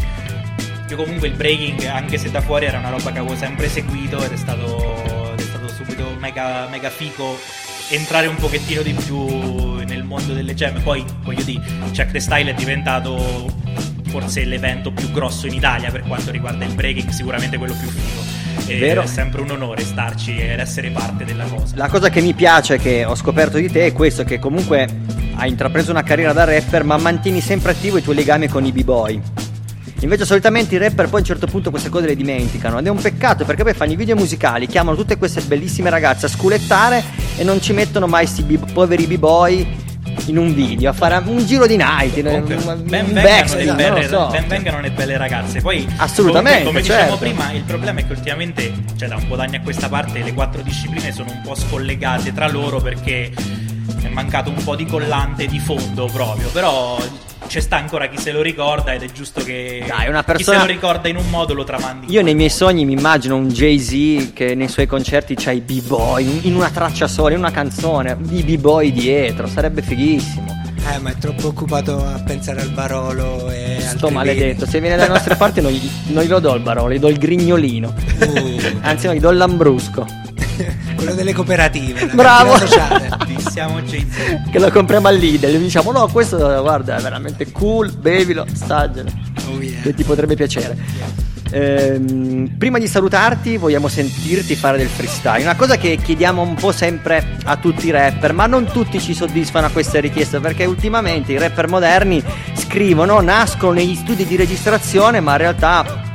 [0.89, 4.23] io comunque il breaking, anche se da fuori era una roba che avevo sempre seguito
[4.25, 7.39] ed è stato, ed è stato subito mega, mega fico
[7.89, 9.72] entrare un pochettino di più
[10.13, 10.81] mondo delle gemme.
[10.81, 13.51] Poi, voglio dire, Check the Style è diventato
[14.09, 18.41] forse l'evento più grosso in Italia per quanto riguarda il breaking, sicuramente quello più figo.
[18.67, 19.03] E Vero.
[19.03, 21.75] È sempre un onore starci ed essere parte della cosa.
[21.77, 24.87] La cosa che mi piace che ho scoperto di te è questo, che comunque
[25.35, 28.73] hai intrapreso una carriera da rapper, ma mantieni sempre attivo i tuoi legami con i
[28.73, 29.21] b-boy.
[30.01, 32.91] Invece solitamente i rapper poi a un certo punto queste cose le dimenticano ed è
[32.91, 37.05] un peccato perché poi fanno i video musicali, chiamano tutte queste bellissime ragazze a sculettare
[37.37, 39.91] e non ci mettono mai sti bi- poveri b-boy
[40.27, 41.77] in un video a fare un giro di
[42.75, 44.29] un ben, vengano belle, so.
[44.31, 45.61] ben vengano le belle ragazze.
[45.61, 47.25] Poi, Assolutamente, come, come dicevamo certo.
[47.25, 50.33] prima, il problema è che ultimamente, cioè da un po' d'anni a questa parte, le
[50.33, 53.31] quattro discipline sono un po' scollegate tra loro perché
[54.13, 56.49] mancato un po' di collante di fondo proprio.
[56.51, 56.99] Però
[57.47, 60.33] c'è sta ancora chi se lo ricorda ed è giusto che Dai, una chi se
[60.33, 62.07] persona- lo ricorda in un modo lo tramandi.
[62.11, 66.25] Io nei miei sogni mi immagino un Jay-Z che nei suoi concerti c'ha i b-boy
[66.25, 70.61] in- in una traccia sola, in una canzone, i b-boy dietro, sarebbe fighissimo.
[70.93, 75.11] Eh, ma è troppo occupato a pensare al Barolo e Sto maledetto, se viene dalle
[75.11, 77.93] nostre parti non gli, non glielo do il barolo, gli do il grignolino.
[78.81, 80.05] Anzi no, gli do lambrusco.
[80.97, 82.07] Quello delle cooperative.
[82.07, 82.57] Bravo.
[82.57, 83.11] sociale.
[83.51, 84.51] Siamo Jay-Z.
[84.51, 89.11] che lo compriamo al Lidl, gli diciamo no, questo guarda è veramente cool, bevilo, assaggialo.
[89.51, 89.80] Oh yeah.
[89.82, 90.76] Che ti potrebbe piacere.
[91.55, 96.72] Ehm, prima di salutarti vogliamo sentirti fare del freestyle, una cosa che chiediamo un po'
[96.72, 101.32] sempre a tutti i rapper, ma non tutti ci soddisfano a queste richieste perché ultimamente
[101.32, 102.22] i rapper moderni
[102.55, 106.11] scrivono, nascono negli studi di registrazione, ma in realtà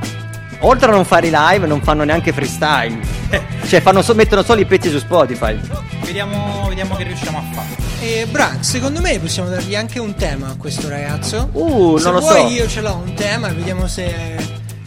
[0.62, 3.00] oltre a non fare i live non fanno neanche freestyle.
[3.68, 5.60] Cioè fanno so- mettono solo i pezzi su Spotify.
[6.06, 7.68] Vediamo, vediamo che riusciamo a fare.
[8.00, 11.50] E Bra, secondo me possiamo dargli anche un tema a questo ragazzo.
[11.52, 12.48] Uh, se non lo vuoi so.
[12.48, 14.38] io ce l'ho un tema, vediamo se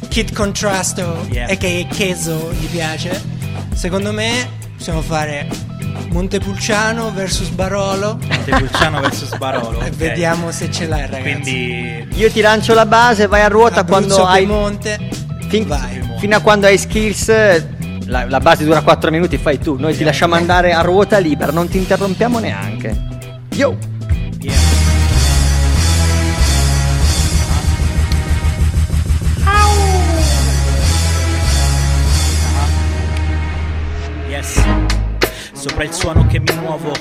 [0.08, 1.48] Kid Contrasto Yeah.
[1.48, 3.22] e che Cheso gli piace.
[3.74, 4.48] Secondo me
[4.78, 5.46] possiamo fare
[6.10, 8.18] Montepulciano versus Barolo.
[8.26, 9.80] Montepulciano versus Barolo.
[9.82, 9.94] E ok.
[9.96, 11.20] vediamo se ce l'hai ragazzi.
[11.22, 15.08] Quindi Io ti lancio la base, vai a ruota Abruzzo, quando hai Piemonte.
[15.50, 16.00] Fin- Vai.
[16.18, 17.28] fino a quando hai skills
[18.06, 19.76] la, la base dura 4 minuti, fai tu.
[19.78, 22.96] Noi ti lasciamo andare a ruota libera, non ti interrompiamo neanche.
[23.50, 23.76] Yo!
[34.28, 34.62] Yes.
[35.52, 36.92] Sopra il suono che mi muovo.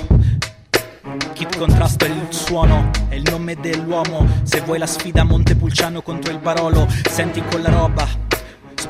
[1.32, 4.26] Kit contrasto è il suono, è il nome dell'uomo.
[4.42, 8.06] Se vuoi la sfida Montepulciano contro il Barolo, senti quella roba.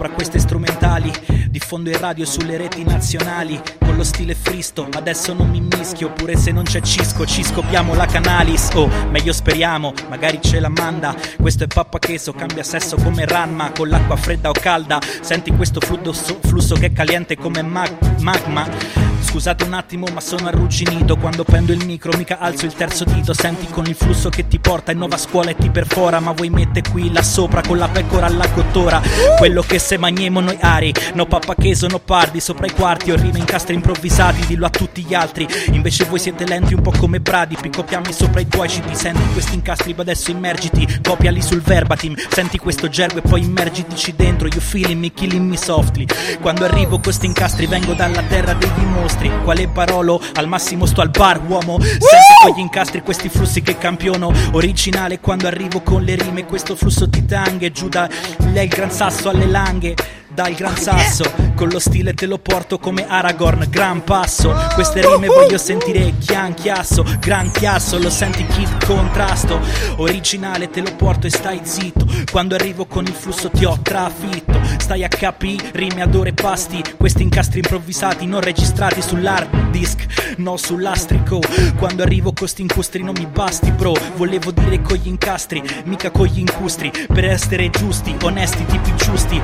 [0.01, 1.13] Sopra queste strumentali,
[1.51, 3.61] diffondo il radio sulle reti nazionali.
[3.79, 6.11] Con lo stile fristo, adesso non mi mischio.
[6.11, 8.71] Pure se non c'è Cisco, ci scopiamo la canalis.
[8.73, 11.15] Oh, meglio speriamo, magari ce la manda.
[11.39, 13.73] Questo è pappa cheso, cambia sesso come Ranma.
[13.73, 19.10] Con l'acqua fredda o calda, senti questo flusso, flusso che è caliente come mag- magma.
[19.31, 21.17] Scusate un attimo, ma sono arrugginito.
[21.17, 23.33] Quando prendo il micro, mica alzo il terzo dito.
[23.33, 26.19] Senti con il flusso che ti porta in nuova scuola e ti perfora.
[26.19, 29.01] Ma vuoi mette qui là sopra con la pecora alla cottora.
[29.39, 30.93] Quello che se magniamo noi ari.
[31.15, 33.13] No pappa che sono pardi sopra i quarti.
[33.13, 35.47] Ho rime incastri improvvisati, dillo a tutti gli altri.
[35.71, 37.57] Invece voi siete lenti un po' come bradi.
[37.59, 38.97] Piccopiami sopra i tuoi citi.
[38.97, 40.99] Senti questi incastri, ma adesso immergiti.
[41.05, 42.17] Copiali sul verbatim.
[42.29, 44.49] Senti questo gergo e poi immergitici dentro.
[44.49, 46.05] You feeling me, killing me softly.
[46.41, 49.20] Quando arrivo questi incastri, vengo dalla terra degli mostri.
[49.29, 50.21] Quale parolo?
[50.35, 51.79] Al massimo sto al bar, uomo.
[51.81, 52.07] Senti
[52.45, 54.33] con gli incastri questi flussi che campiono.
[54.53, 56.47] Originale quando arrivo con le rime.
[56.47, 57.71] Questo flusso ti tanghe.
[57.71, 58.09] Giù da
[58.53, 59.95] lei il gran sasso alle langhe.
[60.41, 64.57] Dal gran sasso, con lo stile te lo porto come Aragorn, gran passo.
[64.73, 69.61] Queste rime voglio sentire chian chiasso, gran chiasso, lo senti kid contrasto.
[69.97, 72.07] Originale te lo porto e stai zitto.
[72.31, 74.59] Quando arrivo con il flusso ti ho trafitto.
[74.79, 76.83] Stai a capi, rime ad ore pasti.
[76.97, 81.41] Questi incastri improvvisati non registrati sull'hard disk, no sull'astrico.
[81.77, 83.93] Quando arrivo con sti incustri non mi basti, bro.
[84.17, 86.91] Volevo dire con gli incastri, mica con gli incustri.
[87.13, 89.41] Per essere giusti, onesti, tipi giusti.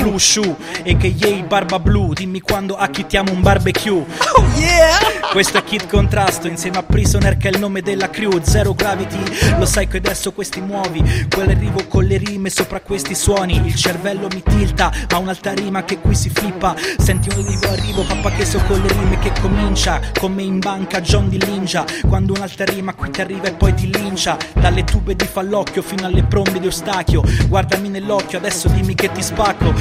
[0.00, 1.42] Blue shoe, a.k.a.
[1.46, 2.14] barba blu.
[2.14, 4.04] Dimmi quando acchittiamo un barbecue.
[4.34, 5.18] Oh yeah!
[5.30, 8.40] Questo è Kid Contrasto insieme a Prisoner che è il nome della crew.
[8.42, 11.26] Zero gravity, lo sai che adesso questi muovi.
[11.28, 13.60] Quello arrivo con le rime sopra questi suoni.
[13.64, 16.74] Il cervello mi tilta, ma un'altra rima che qui si flippa.
[16.98, 20.00] Senti un arrivo, arrivo, papà che so con le rime che comincia.
[20.18, 21.84] Come in banca John di Lingia.
[22.08, 24.36] Quando un'altra rima qui ti arriva e poi ti lincia.
[24.54, 27.22] Dalle tube di fallocchio fino alle prombe di Ostachio.
[27.46, 29.72] Guardami nell'occhio, adesso dimmi che ti spacco.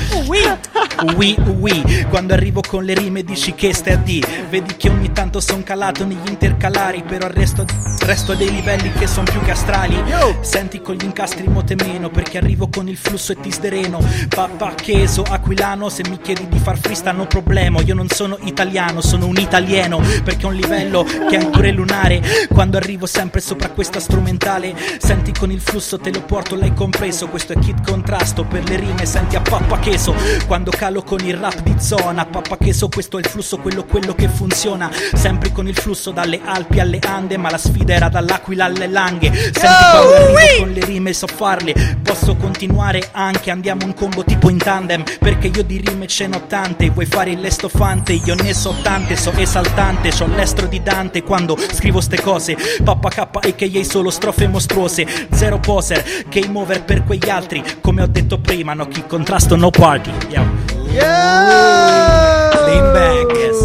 [1.16, 4.26] Ui, ui, quando arrivo con le rime dici che stai a D.
[4.50, 7.66] Vedi che ogni tanto son calato negli intercalari, però resto,
[8.00, 9.96] resto a dei livelli che son più che astrali.
[10.42, 14.00] Senti con gli incastri mote meno, perché arrivo con il flusso e ti sdereno.
[14.28, 17.80] Papà cheso, aquilano, se mi chiedi di far freestyle no problema.
[17.82, 22.22] Io non sono italiano, sono un italiano, perché ho un livello che è pure lunare.
[22.50, 27.28] Quando arrivo sempre sopra questa strumentale, senti con il flusso te lo porto, l'hai compreso.
[27.28, 30.14] Questo è Kid Contrasto, per le rime senti a pappa cheso.
[30.46, 32.26] quando calo con il rap di zona.
[32.26, 34.92] Pappa che so questo è il flusso, quello quello che funziona.
[35.14, 39.34] Sempre con il flusso dalle Alpi alle Ande, ma la sfida era dall'Aquila alle Langhe.
[39.34, 41.98] Senti quando arrivo con le rime so farle.
[42.04, 45.04] Posso continuare anche, andiamo in combo tipo in tandem.
[45.20, 46.90] Perché io di rime ce n'ho tante.
[46.90, 48.14] Vuoi fare il lestofante?
[48.14, 50.10] Io ne so tante, so esaltante.
[50.10, 52.58] C'ho l'estro di Dante quando scrivo ste cose.
[52.84, 53.84] Pappa K a.k.a.
[53.84, 55.06] solo strofe mostruose.
[55.32, 57.64] Zero poser, game over per quegli altri.
[57.82, 60.12] Come ho detto prima, no chi contrasto, no party.
[60.30, 60.42] Yo.
[62.68, 63.60] Lean back, yes.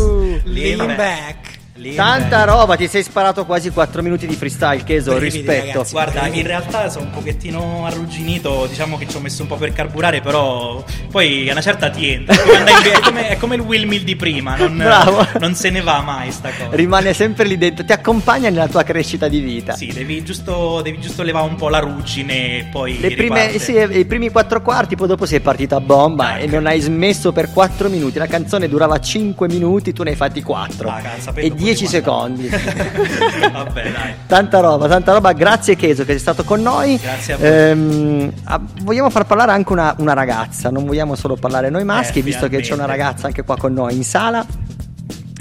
[0.47, 1.54] Lean back.
[1.97, 5.67] Tanta roba, ti sei sparato quasi 4 minuti di freestyle, Cheso, rispetto.
[5.67, 9.57] ragazzi, Guarda, in realtà sono un pochettino arrugginito, diciamo che ci ho messo un po'
[9.57, 12.33] per carburare, però poi a una certa ti entra.
[12.37, 15.27] È come, è come il Will Mill di prima, non, Bravo.
[15.41, 16.77] non se ne va mai sta cosa.
[16.77, 19.75] Rimane sempre lì dentro, ti accompagna nella tua crescita di vita.
[19.75, 23.73] Sì, devi giusto, devi giusto levare un po' la ruggine e poi Le prime, sì,
[23.73, 27.51] i primi quattro quarti, poi dopo sei partito a bomba e non hai smesso per
[27.53, 28.17] 4 minuti.
[28.19, 31.89] La canzone durava 5 minuti, tu ne hai fatti 4 Ah, sapendo e 10 di
[31.89, 32.49] secondi.
[33.53, 34.15] Vabbè, dai.
[34.27, 35.33] tanta roba, tanta roba.
[35.33, 36.99] Grazie Cheso che sei stato con noi.
[36.99, 37.47] Grazie a voi.
[37.49, 42.21] Ehm, ah, vogliamo far parlare anche una, una ragazza, non vogliamo solo parlare noi maschi,
[42.21, 44.47] Eh, visto che c'è una ragazza anche qua con noi in sala.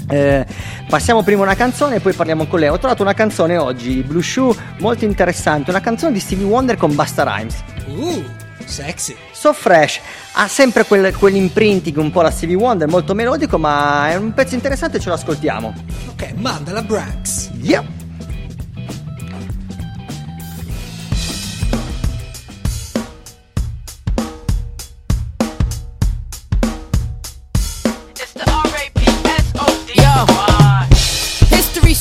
[0.08, 0.46] Eh,
[0.88, 2.68] passiamo prima una canzone e poi parliamo con lei.
[2.68, 6.94] Ho trovato una canzone oggi, Blue Shoe, molto interessante, una canzone di Stevie Wonder con
[6.94, 7.62] Basta Rhymes.
[7.86, 8.22] Uh,
[8.64, 9.16] sexy.
[9.44, 10.00] So Fresh
[10.36, 14.54] ha sempre quel, quell'imprinting un po' la Stevie Wonder, molto melodico, ma è un pezzo
[14.54, 15.74] interessante, ce lo ascoltiamo.
[16.12, 17.50] Ok, manda la Brax.
[17.60, 18.03] Yeah.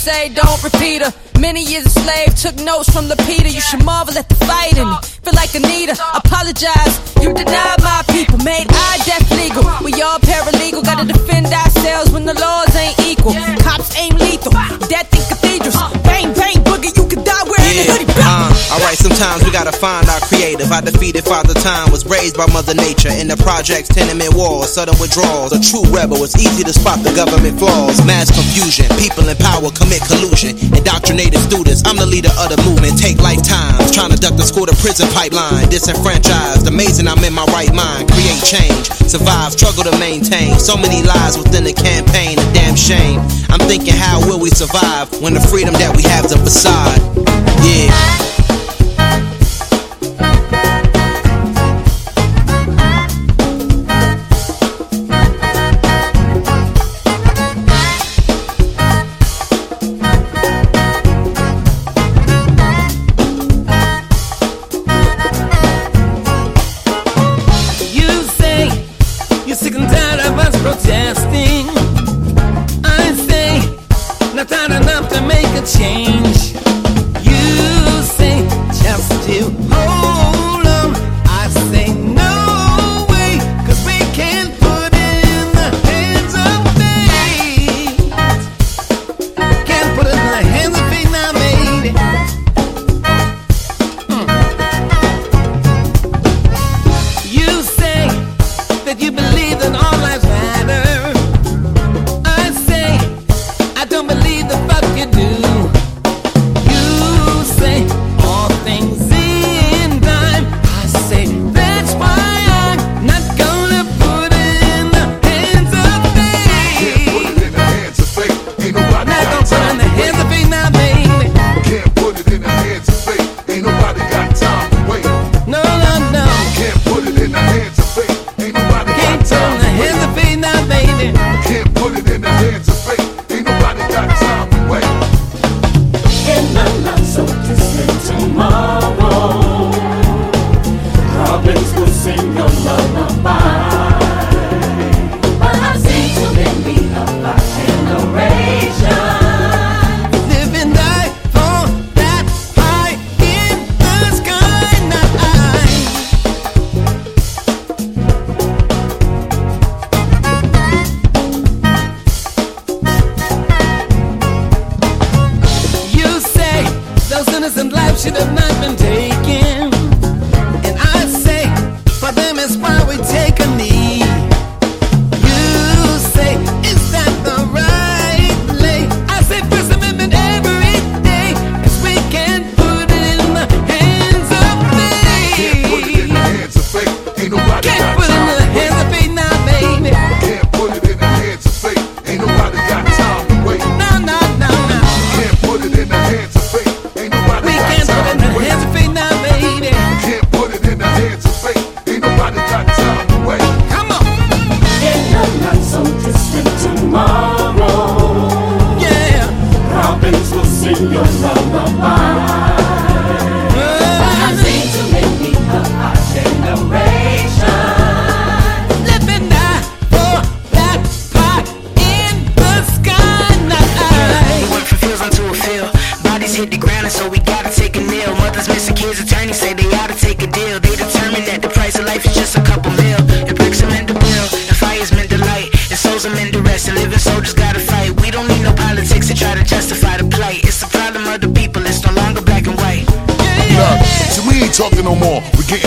[0.04, 1.14] Say don't repeat her.
[1.40, 3.48] Many years a slave, took notes from Lapita.
[3.48, 4.98] You should marvel at the fight in me.
[5.24, 6.94] Feel like Anita, apologize.
[7.24, 9.64] You denied my people, made I death legal.
[9.80, 13.34] We all paralegal, gotta defend ourselves when the laws ain't equal.
[13.64, 14.52] Cops aim lethal,
[14.92, 15.80] death in cathedrals.
[16.04, 17.08] Bang, bang, boogie, you
[17.44, 18.08] die wearing a hoodie.
[18.24, 20.72] Uh, alright, sometimes we gotta find our creative.
[20.72, 23.12] I defeated Father Time, was raised by Mother Nature.
[23.12, 25.52] In the projects, tenement walls, sudden withdrawals.
[25.52, 28.00] A true rebel, it's easy to spot the government flaws.
[28.06, 30.56] Mass confusion, people in power commit collusion.
[30.74, 32.98] Indoctrinated students, I'm the leader of the movement.
[32.98, 35.68] Take lifetimes, trying to duck the school to prison pipeline.
[35.70, 38.10] Disenfranchised, amazing I'm in my right mind.
[38.12, 40.58] Create change, survive, struggle to maintain.
[40.60, 43.20] So many lies within the campaign, a damn shame.
[43.52, 47.33] I'm thinking, how will we survive when the freedom that we have's a facade?
[47.46, 48.33] Yeah.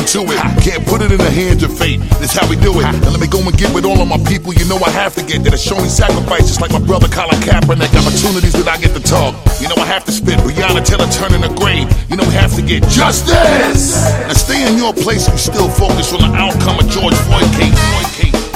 [0.06, 0.38] To it.
[0.62, 1.98] Can't put it in the hands of fate.
[2.22, 2.86] That's how we do it.
[3.02, 4.54] Now let me go and get with all of my people.
[4.54, 5.52] You know I have to get that.
[5.52, 7.90] It's showing sacrifice, just like my brother Colin Kaepernick.
[7.90, 9.34] Opportunities that I get to talk.
[9.58, 10.38] You know I have to spit.
[10.46, 11.90] Breonna Taylor turning the grave.
[12.06, 13.98] You know we have to get justice.
[14.30, 17.74] Now stay in your place and still focus on the outcome of George Floyd case.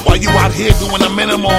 [0.07, 1.53] Floyd you out here doing the minimal,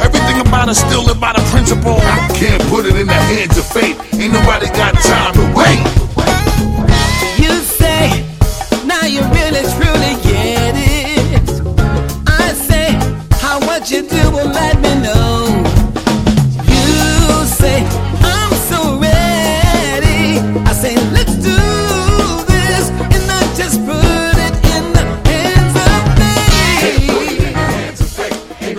[0.00, 1.98] everything about us still live by the principle.
[2.38, 3.98] Can't put it in the hands of fate.
[4.14, 6.01] Ain't nobody got time to wait.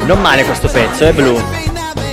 [0.06, 1.40] Non male questo pezzo, eh, Blu.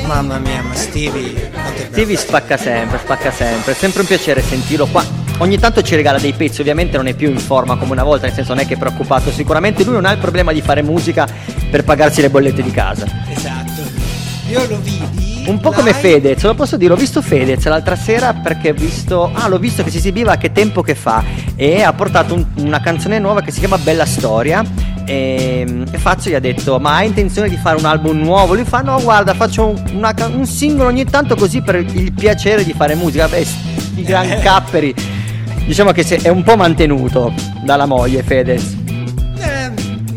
[0.06, 1.50] Mamma mia, ma Stevie.
[1.52, 1.86] è.
[1.90, 3.72] Stevie spacca sempre, spacca sempre.
[3.72, 5.04] È sempre un piacere sentirlo qua.
[5.38, 8.26] Ogni tanto ci regala dei pezzi, ovviamente non è più in forma come una volta,
[8.26, 9.30] nel senso non è che è preoccupato.
[9.30, 11.26] Sicuramente lui non ha il problema di fare musica
[11.70, 13.06] per pagarsi le bollette di casa.
[13.28, 13.82] Esatto.
[14.50, 15.28] Io lo vidi.
[15.46, 19.30] Un po' come Fedez, lo posso dire, ho visto Fedez l'altra sera perché ho visto.
[19.32, 21.24] Ah, l'ho visto che si esibiva che tempo che fa
[21.56, 24.62] e ha portato un- una canzone nuova che si chiama Bella Storia.
[25.10, 28.54] E, e Fazio gli ha detto: Ma hai intenzione di fare un album nuovo?
[28.54, 32.62] Lui fa: No, guarda, faccio un, una un singolo ogni tanto così per il piacere
[32.62, 33.26] di fare musica.
[33.26, 33.44] Beh,
[33.96, 34.94] i gran capperi.
[35.66, 37.32] Diciamo che è un po' mantenuto
[37.64, 38.79] dalla moglie Fedez.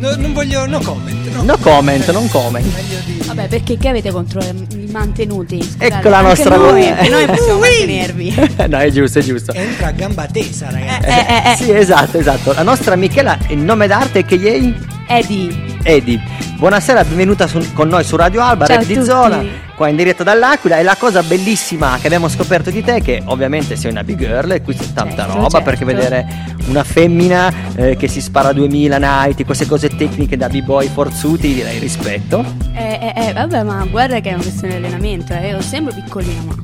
[0.03, 0.65] Eh, no- non voglio.
[0.65, 1.33] No comment.
[1.33, 3.25] No, No comment, non comment.
[3.25, 5.61] Vabbè, perché che avete contro i mantenuti?
[5.61, 8.35] Scusate, Ecco la nostra noi, noi possiamo mantenervi.
[8.67, 9.53] no, è giusto, è giusto.
[9.53, 11.07] Entra a gamba tesa, ragazzi.
[11.07, 12.53] Eh, eh, Sì, esatto, esatto.
[12.53, 14.75] La nostra Michela, il nome d'arte è che ieri?
[15.07, 15.72] Eddie.
[15.85, 16.19] Edi.
[16.57, 19.03] Buonasera, benvenuta su- con noi su Radio Alba, Ciao Rap di.
[19.03, 19.43] Zona,
[19.75, 20.77] qua in diretta dall'Aquila.
[20.79, 24.17] E la cosa bellissima che abbiamo scoperto di te è che ovviamente sei una big
[24.17, 25.65] girl e qui c'è tanta Certo, roba certo.
[25.65, 26.25] perché vedere
[26.67, 31.79] una femmina eh, che si spara 2000 night, queste cose tecniche da b-boy forzuti, direi
[31.79, 32.45] rispetto.
[32.73, 35.33] Eh, eh, eh, vabbè, ma guarda che è una questione di allenamento.
[35.33, 35.49] Eh.
[35.49, 36.55] Io sembro piccolina, ma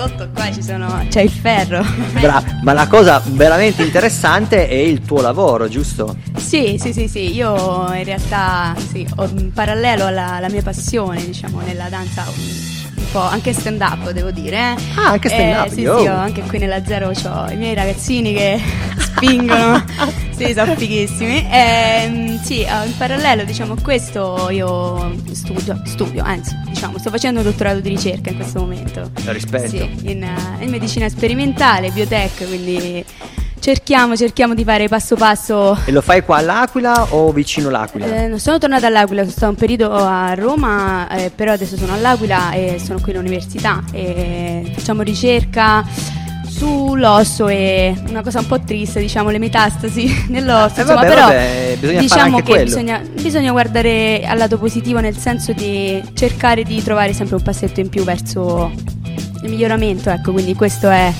[0.00, 1.04] sotto qua ci sono.
[1.10, 1.84] c'è il ferro.
[2.18, 6.16] Bra- ma la cosa veramente interessante è il tuo lavoro, giusto?
[6.36, 11.24] Sì, sì, sì, sì, io in realtà sì, ho in parallelo alla, alla mia passione,
[11.24, 12.24] diciamo, nella danza
[13.10, 14.56] po' anche stand up, devo dire.
[14.56, 14.76] eh.
[14.96, 18.32] Ah, anche stand-up, Eh, sì, sì, io anche qui nella Zero ho i miei ragazzini
[18.32, 18.60] che
[18.98, 19.84] spingono.
[20.36, 21.46] sì, sono fighissimi.
[21.50, 27.40] Ehm, sì, eh, in parallelo, diciamo, a questo io studio, studio, anzi, diciamo, sto facendo
[27.40, 29.10] un dottorato di ricerca in questo momento.
[29.26, 29.68] Rispetto.
[29.68, 33.04] Sì, in, eh, in medicina sperimentale, biotech, quindi
[33.60, 38.06] cerchiamo, cerchiamo di fare passo passo E lo fai qua all'Aquila o vicino l'Aquila?
[38.06, 41.92] eh, non sono tornata all'Aquila, sono stato un periodo a Roma, eh, però adesso sono
[41.92, 45.84] all'Aquila e sono qui all'università e facciamo ricerca
[46.48, 50.78] sull'osso e una cosa un po' triste, diciamo, le metastasi nell'osso.
[50.78, 55.16] Eh, insomma, vabbè, però vabbè, bisogna diciamo che bisogna, bisogna guardare al lato positivo nel
[55.16, 58.70] senso di cercare di trovare sempre un passetto in più verso
[59.42, 61.10] il miglioramento, ecco, quindi questo è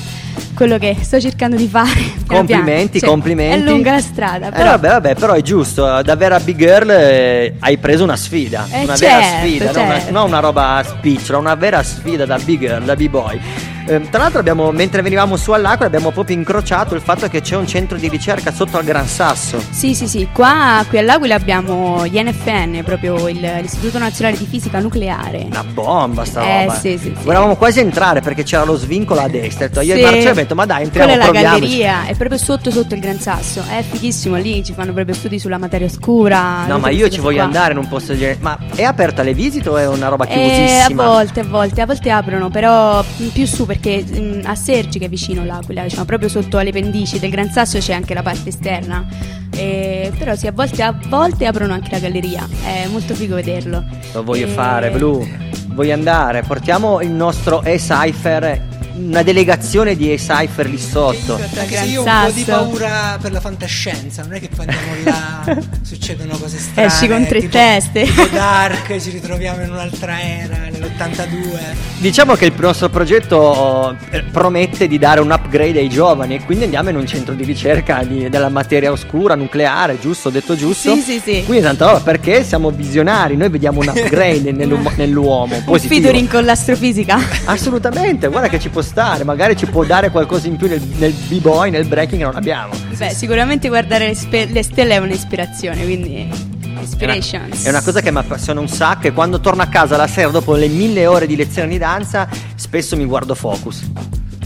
[0.55, 2.19] quello che sto cercando di fare.
[2.27, 3.67] Complimenti, Cioè, complimenti.
[3.67, 6.91] È lunga la strada, Eh, però vabbè, vabbè, però è giusto, da vera big girl
[6.91, 10.13] eh, hai preso una sfida, Eh, una vera certo, sfida, non una, certo.
[10.13, 13.41] non una roba spicciola, una vera sfida da big girl, da b-boy.
[13.87, 17.57] Eh, tra l'altro abbiamo, mentre venivamo su all'Aquila abbiamo proprio incrociato il fatto che c'è
[17.57, 19.61] un centro di ricerca sotto al Gran Sasso.
[19.71, 24.79] Sì, sì, sì, qua qui all'Aquila abbiamo gli NFN, proprio il- l'Istituto Nazionale di Fisica
[24.81, 25.47] Nucleare.
[25.51, 26.75] Una bomba sta Eh, roba.
[26.79, 27.25] sì, sì, sì.
[27.25, 29.69] Volevamo quasi entrare perché c'era lo svincolo a destra.
[29.75, 30.01] Ho Io Sì.
[30.01, 32.95] e Marcello abbiamo detto ma dai entriamo, Quella è la galleria, è proprio sotto sotto
[32.95, 33.65] il Gran Sasso.
[33.69, 36.67] È fighissimo, lì ci fanno proprio studi sulla materia oscura.
[36.67, 37.47] No, ma io ci voglio qua.
[37.47, 38.37] andare, non posso dire.
[38.41, 41.05] Ma è aperta alle visite o è una roba Eh, a chiusissima?
[41.07, 43.03] volte, a volte, a volte aprono, però
[43.33, 47.21] più su perché mm, a Sergi che è vicino l'Aquila, diciamo proprio sotto alle pendici
[47.21, 49.07] del Gran Sasso c'è anche la parte esterna.
[49.55, 53.85] Eh, però sì, a volte, a volte aprono anche la galleria, è molto figo vederlo.
[54.13, 55.25] Lo voglio Eh, fare, Blu.
[55.69, 56.43] Voglio andare.
[56.43, 58.80] Portiamo il nostro E-Cypher.
[59.03, 61.35] Una delegazione di E-Cypher lì sotto.
[61.35, 64.67] Anche se io ho un po' di paura per la fantascienza, non è che poi
[64.69, 66.87] andiamo là, succedono cose strane.
[66.87, 68.03] Esci con tre tipo- teste.
[68.03, 71.59] tipo Dark, ci ritroviamo in un'altra era, nell'82.
[71.99, 76.65] Diciamo che il nostro progetto eh, promette di dare un upgrade ai giovani e quindi
[76.65, 80.29] andiamo in un centro di ricerca di- della materia oscura, nucleare, giusto?
[80.29, 80.95] Ho detto giusto?
[80.95, 81.43] Sì, sì, sì.
[81.47, 86.01] Quindi tanta roba perché siamo visionari, noi vediamo un upgrade nell'uomo, nell'uomo Un positivo.
[86.03, 87.19] featuring con l'astrofisica.
[87.45, 91.13] Assolutamente, guarda che ci può stare, magari ci può dare qualcosa in più nel, nel
[91.13, 92.75] b-boy, nel breaking che non abbiamo.
[92.97, 97.65] Beh, sicuramente guardare le, spe- le stelle è un'ispirazione, quindi È una, inspirations.
[97.65, 100.31] è una cosa che mi appassiona un sacco e quando torno a casa la sera
[100.31, 103.83] dopo le mille ore di lezione di danza spesso mi guardo Focus.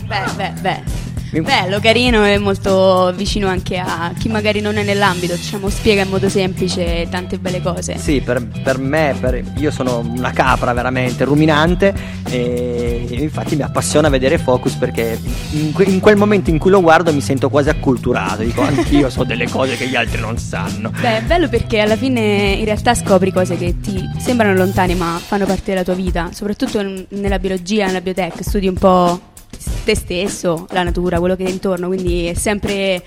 [0.06, 0.82] Beh, beh, beh.
[1.42, 6.08] Bello, carino e molto vicino anche a chi magari non è nell'ambito, diciamo, spiega in
[6.08, 7.98] modo semplice tante belle cose.
[7.98, 11.94] Sì, per, per me, per- io sono una capra veramente ruminante
[12.28, 15.18] e infatti mi appassiona vedere Focus perché
[15.52, 19.08] in, que- in quel momento in cui lo guardo mi sento quasi acculturato, dico anch'io
[19.10, 20.90] so delle cose che gli altri non sanno.
[21.00, 25.20] Beh, è bello perché alla fine in realtà scopri cose che ti sembrano lontane ma
[25.24, 29.20] fanno parte della tua vita, soprattutto in- nella biologia, nella biotech, studi un po'
[29.84, 33.02] te stesso, la natura, quello che è intorno, quindi è sempre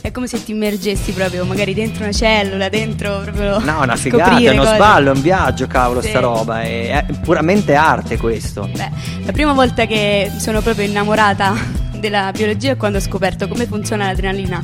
[0.00, 4.36] è come se ti immergessi proprio magari dentro una cellula, dentro proprio No, una figata,
[4.38, 4.74] è uno cose.
[4.74, 6.08] sballo, è un viaggio, cavolo, Sì.
[6.08, 8.68] sta roba, è, è puramente arte questo.
[8.74, 8.90] Beh,
[9.24, 11.54] la prima volta che sono proprio innamorata
[11.98, 14.60] della biologia è quando ho scoperto come funziona l'adrenalina.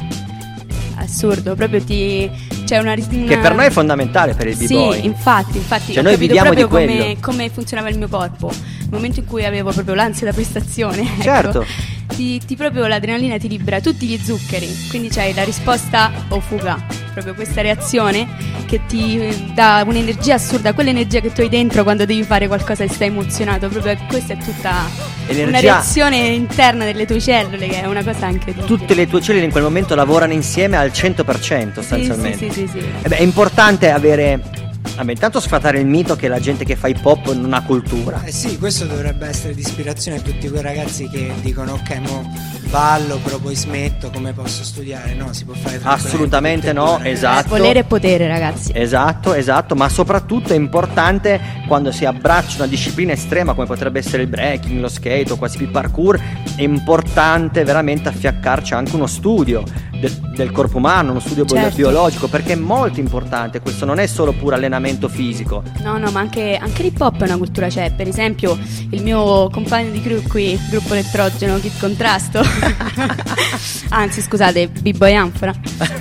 [0.97, 2.29] Assurdo, proprio ti
[2.65, 5.01] c'è una, ris- Che una- per noi è fondamentale per il b-boy.
[5.01, 8.09] Sì, infatti, infatti Cioè, ho noi capito viviamo di proprio come, come funzionava il mio
[8.09, 8.53] corpo.
[8.91, 11.67] Momento in cui avevo proprio l'ansia da prestazione, ecco, Certo.
[12.09, 16.83] ti, ti proprio l'adrenalina ti libera tutti gli zuccheri, quindi c'hai la risposta o fuga,
[17.13, 18.27] proprio questa reazione
[18.65, 22.89] che ti dà un'energia assurda, quell'energia che tu hai dentro quando devi fare qualcosa e
[22.89, 27.87] stai emozionato, proprio questa è tutta una Energia- reazione interna delle tue cellule che è
[27.87, 28.67] una cosa incredibile.
[28.67, 32.39] Tutte le tue cellule in quel momento lavorano insieme al 100% sostanzialmente.
[32.39, 32.87] Sì, sì, sì, sì, sì.
[33.03, 34.67] Eh beh, è importante avere.
[34.99, 38.21] Vabbè, intanto sfatare il mito che la gente che fa hip hop non ha cultura.
[38.25, 42.29] Eh sì, questo dovrebbe essere di ispirazione a tutti quei ragazzi che dicono ok, mo
[42.69, 45.15] ballo, però poi smetto, come posso studiare?
[45.15, 47.51] No, si può fare Assolutamente no, esatto.
[47.51, 48.73] Volere e potere, ragazzi.
[48.75, 54.25] Esatto, esatto, ma soprattutto è importante quando si abbraccia una disciplina estrema come potrebbe essere
[54.25, 56.21] il breaking, lo skate o quasi il parkour,
[56.57, 59.63] è importante veramente affiaccarci anche uno studio
[60.01, 61.77] de- del corpo umano, uno studio Certo.
[61.77, 65.63] biologico, perché è molto importante, questo non è solo puro allenamento fisico.
[65.83, 67.93] No, no, ma anche, anche l'hip hop è una cultura, c'è.
[67.93, 68.57] Per esempio,
[68.91, 72.41] il mio compagno di crew qui, gruppo elettrogeno, Kid Contrasto.
[73.91, 75.55] Anzi, scusate, B-Boy Anfora.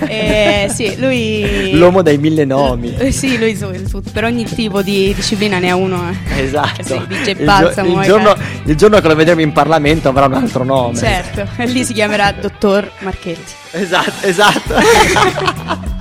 [0.06, 1.70] Eh, sì, lui.
[1.72, 2.94] L'uomo dai mille nomi.
[2.96, 6.10] Eh, sì, lui su, su- per ogni tipo di disciplina ne ha uno.
[6.10, 6.42] eh.
[6.42, 6.82] Esatto.
[6.82, 8.34] Sì, il, Balsamo, il eh, giorno,
[8.64, 10.96] il giorno che lo vedremo in Parlamento avrà un altro nome.
[10.96, 13.52] Certo, e lì si chiamerà Dottor Marchetti.
[13.72, 13.87] Esatto,
[14.22, 14.74] esatto.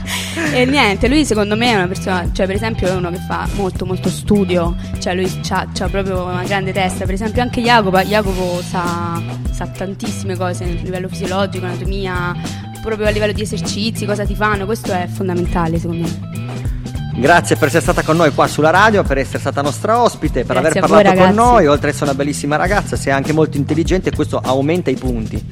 [0.53, 3.47] E niente, lui secondo me è una persona, cioè per esempio è uno che fa
[3.55, 8.61] molto molto studio, cioè lui ha proprio una grande testa, per esempio anche Jacopo, Jacopo
[8.61, 9.21] sa,
[9.51, 12.35] sa tantissime cose a livello fisiologico, anatomia,
[12.81, 16.76] proprio a livello di esercizi, cosa ti fanno, questo è fondamentale secondo me.
[17.20, 20.59] Grazie per essere stata con noi qua sulla radio, per essere stata nostra ospite, per
[20.59, 21.65] Grazie aver a voi, parlato con noi.
[21.65, 25.43] Oltre ad essere una bellissima ragazza, sei anche molto intelligente e questo aumenta i punti.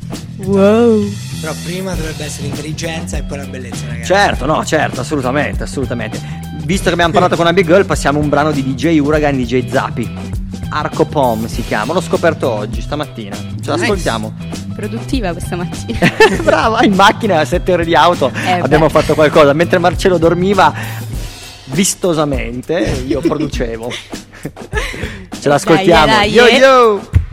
[0.44, 1.10] Wow.
[1.42, 4.06] Però prima dovrebbe essere l'intelligenza e poi la bellezza, ragazzi.
[4.06, 6.20] Certo, no, certo, assolutamente, assolutamente.
[6.64, 9.36] Visto che abbiamo parlato con una big girl, passiamo a un brano di DJ Uragan
[9.36, 10.34] DJ Zappi.
[10.70, 13.36] Arco Pom si chiama, l'ho scoperto oggi, stamattina.
[13.36, 14.34] Ce l'ascoltiamo.
[14.76, 16.00] Produttiva questa mattina.
[16.44, 18.92] Brava, in macchina a 7 ore di auto Eh, abbiamo beh.
[18.92, 19.54] fatto qualcosa.
[19.54, 20.74] Mentre Marcello dormiva
[21.66, 23.92] vistosamente, io producevo.
[25.40, 26.06] Ce l'ascoltiamo.
[26.06, 27.25] Dai, dai, yo yo!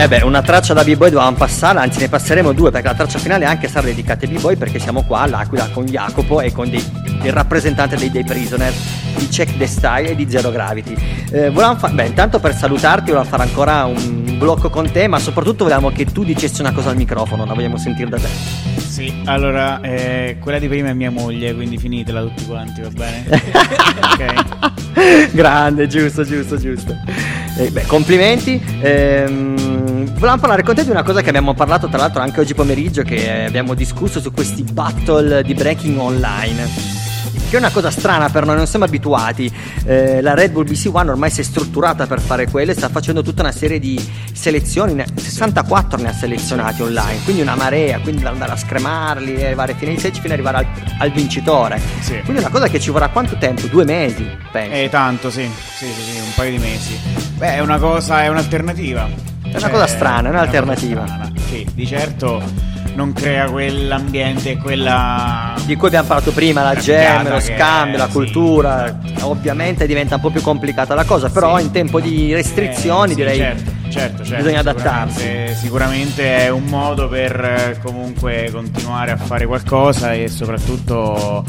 [0.00, 3.18] Eh beh, una traccia da B-Boy dovevamo passarla, anzi ne passeremo due perché la traccia
[3.18, 6.82] finale anche sarà dedicata ai B-Boy perché siamo qua all'Aquila con Jacopo e con dei,
[7.22, 8.72] il rappresentante dei Day Prisoner
[9.18, 10.96] di Check the Style e di Zero Gravity.
[11.30, 15.18] Eh, volevamo fa- beh, intanto per salutarti volevamo fare ancora un blocco con te, ma
[15.18, 18.28] soprattutto volevamo che tu dicessi una cosa al microfono, la vogliamo sentire da te.
[18.78, 23.26] Sì, allora, eh, quella di prima è mia moglie, quindi finitela tutti quanti, va bene?
[24.14, 25.30] ok.
[25.32, 26.96] Grande, giusto, giusto, giusto.
[27.58, 28.60] Eh, beh, complimenti.
[28.80, 29.69] Ehm,
[30.20, 33.02] volevamo parlare con te di una cosa che abbiamo parlato tra l'altro anche oggi pomeriggio,
[33.02, 36.98] che eh, abbiamo discusso su questi battle di breaking online.
[37.48, 39.50] Che è una cosa strana per noi, non siamo abituati.
[39.84, 42.88] Eh, la Red Bull BC One ormai si è strutturata per fare quello e sta
[42.90, 43.98] facendo tutta una serie di
[44.32, 44.92] selezioni.
[44.92, 49.74] ne- 64 ne ha selezionati online, quindi una marea, quindi da andare a scremarli arrivare
[49.74, 50.66] fino ai 16 fino ad arrivare al,
[50.98, 51.80] al vincitore.
[52.06, 53.66] Quindi è una cosa che ci vorrà quanto tempo?
[53.66, 54.74] Due mesi, penso.
[54.74, 55.50] Eh, tanto, sì.
[55.76, 56.96] Sì, sì, sì, un paio di mesi.
[57.36, 59.39] Beh, è una cosa, è un'alternativa.
[59.52, 61.06] È una cosa strana, è un'alternativa.
[61.06, 61.32] strana.
[61.48, 62.42] Sì, di certo
[62.94, 65.54] non crea quell'ambiente, quella...
[65.64, 68.12] di cui abbiamo parlato prima, la gem, lo scambio, la sì.
[68.12, 73.14] cultura, ovviamente diventa un po' più complicata la cosa, però in tempo di restrizioni Eh,
[73.14, 75.20] sì, direi certo, certo, certo, bisogna adattarsi.
[75.20, 81.44] sicuramente- Sicuramente è un modo per eh, comunque continuare a fare qualcosa e soprattutto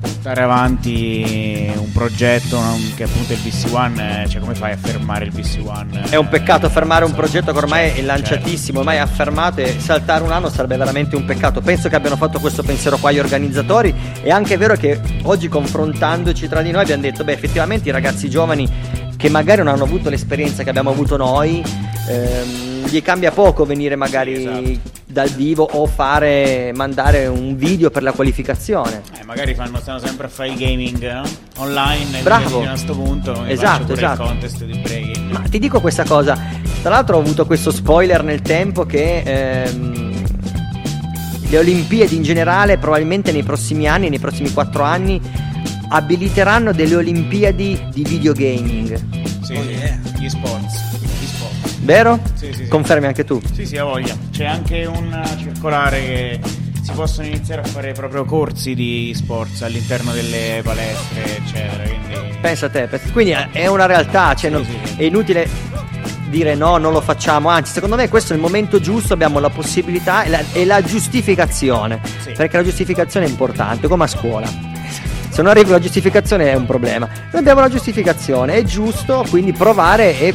[0.00, 2.60] portare avanti un progetto
[2.96, 6.04] che appunto è il VC One, eh, cioè come fai a fermare il VC One?
[6.08, 9.76] È un peccato fermare un progetto che ormai certo, è lanciatissimo, ormai è affermato e
[9.78, 11.60] saltare un anno sarebbe veramente un peccato.
[11.60, 13.94] Penso che abbiano fatto questo pensiero qua gli organizzatori.
[14.20, 18.28] È anche vero che oggi confrontandoci tra di noi abbiamo detto, beh effettivamente i ragazzi
[18.28, 18.68] giovani
[19.16, 21.62] che magari non hanno avuto l'esperienza che abbiamo avuto noi,
[22.08, 24.97] ehm, gli cambia poco venire magari esatto.
[25.10, 29.00] Dal vivo o fare, mandare un video per la qualificazione.
[29.18, 31.22] Eh, magari fanno, stanno sempre a fare il gaming no?
[31.56, 32.62] online e Bravo.
[32.62, 34.22] a questo punto Esatto, esatto.
[34.22, 35.30] il contest di breaking.
[35.30, 36.38] Ma ti dico questa cosa,
[36.82, 40.24] tra l'altro ho avuto questo spoiler nel tempo che ehm,
[41.48, 45.18] le Olimpiadi in generale probabilmente nei prossimi anni, nei prossimi quattro anni,
[45.88, 49.04] abiliteranno delle Olimpiadi di videogaming.
[49.42, 49.54] Sì.
[49.54, 50.20] Gli sports.
[50.20, 50.97] Gli sports.
[51.88, 52.18] Vero?
[52.34, 52.68] Sì, sì, sì.
[52.68, 53.40] Confermi anche tu?
[53.54, 54.14] Sì, sì, ha voglia.
[54.30, 56.40] C'è anche un circolare che
[56.82, 61.82] si possono iniziare a fare proprio corsi di sports all'interno delle palestre, eccetera.
[61.84, 64.66] Quindi Pensa a te, quindi è- una realtà, cioè non-
[64.96, 65.48] è inutile
[66.28, 69.48] dire no, non lo facciamo, anzi secondo me questo è il momento giusto, abbiamo la
[69.48, 72.00] possibilità e la, e la giustificazione,
[72.36, 74.46] perché la giustificazione è importante, come a scuola.
[74.46, 77.08] Se non arriva la giustificazione è un problema.
[77.32, 80.34] Noi abbiamo la giustificazione, è giusto quindi provare e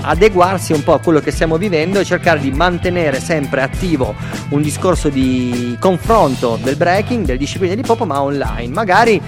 [0.00, 4.14] adeguarsi un po' a quello che stiamo vivendo e cercare di mantenere sempre attivo
[4.50, 8.72] un discorso di confronto del breaking, delle discipline dell'hip hop, ma online.
[8.72, 9.20] Magari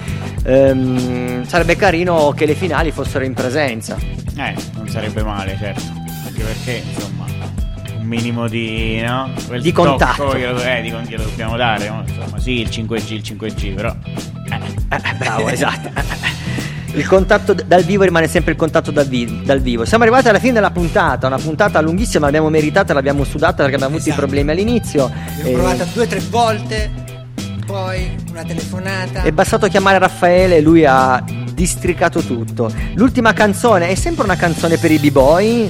[0.43, 3.97] ehm, sarebbe carino che le finali fossero in presenza.
[4.37, 5.81] Eh, non sarebbe male, certo.
[6.27, 7.25] Anche perché, insomma,
[7.99, 9.29] un minimo di, no?
[9.47, 10.35] Quel Di contatto.
[10.37, 12.03] glielo, eh, di- glielo dobbiamo dare, no?
[12.07, 13.93] Insomma, sì, il 5G, il 5G, però...
[15.17, 15.89] Bravo, esatto.
[16.93, 19.85] Il contatto dal vivo rimane sempre il contatto dal, vi- dal vivo.
[19.85, 23.95] Siamo arrivati alla fine della puntata, una puntata lunghissima, l'abbiamo meritata, l'abbiamo sudata perché abbiamo
[23.95, 25.09] avuto i problemi all'inizio.
[25.41, 26.91] L'ho E- provata due o tre volte,
[27.65, 29.21] poi una telefonata.
[29.21, 32.71] È bastato chiamare Raffaele e lui ha districato tutto.
[32.95, 35.69] L'ultima canzone è sempre una canzone per i b-boy.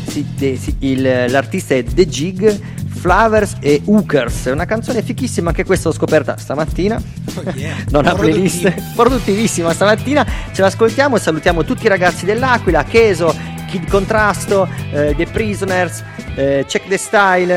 [1.30, 2.60] l'artista è The Jig,
[3.00, 4.48] Flowers e Hookers.
[4.48, 7.02] È una canzone fichissima, anche questa l'ho scoperta stamattina.
[7.90, 10.26] Non ha playlist produttivissima stamattina.
[10.52, 13.34] Ce l'ascoltiamo e salutiamo tutti i ragazzi dell'Aquila, Cheso,
[13.70, 16.04] Kid Contrasto, eh, The Prisoners,
[16.36, 17.54] eh, Check the Style,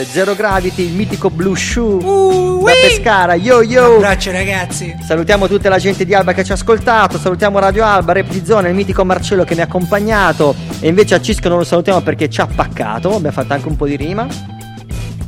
[0.00, 3.90] eh, Zero Gravity, il mitico Blue Shoe da Pescara, yo yo.
[3.90, 4.94] Un abbraccio ragazzi.
[5.04, 8.44] Salutiamo tutta la gente di Alba che ci ha ascoltato, salutiamo Radio Alba, Rap di
[8.44, 12.00] Zona, il mitico Marcello che mi ha accompagnato e invece a Cisco non lo salutiamo
[12.00, 14.51] perché ci ha paccato, abbiamo fatto anche un po' di rima.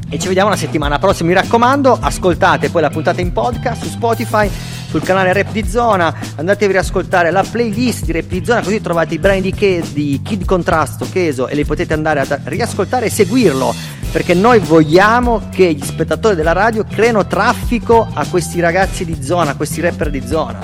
[0.09, 3.89] E ci vediamo la settimana prossima, mi raccomando, ascoltate poi la puntata in podcast su
[3.89, 4.49] Spotify,
[4.89, 8.81] sul canale Rap di Zona, andatevi a riascoltare la playlist di Rap di Zona così
[8.81, 13.07] trovate i brani di, Che- di Kid Contrasto, Cheso e li potete andare a riascoltare
[13.07, 13.75] e seguirlo
[14.13, 19.51] perché noi vogliamo che gli spettatori della radio creino traffico a questi ragazzi di zona,
[19.51, 20.61] a questi rapper di zona.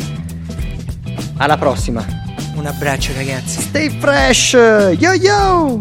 [1.38, 2.04] Alla prossima.
[2.54, 3.60] Un abbraccio ragazzi.
[3.60, 5.80] Stay fresh, yo yo!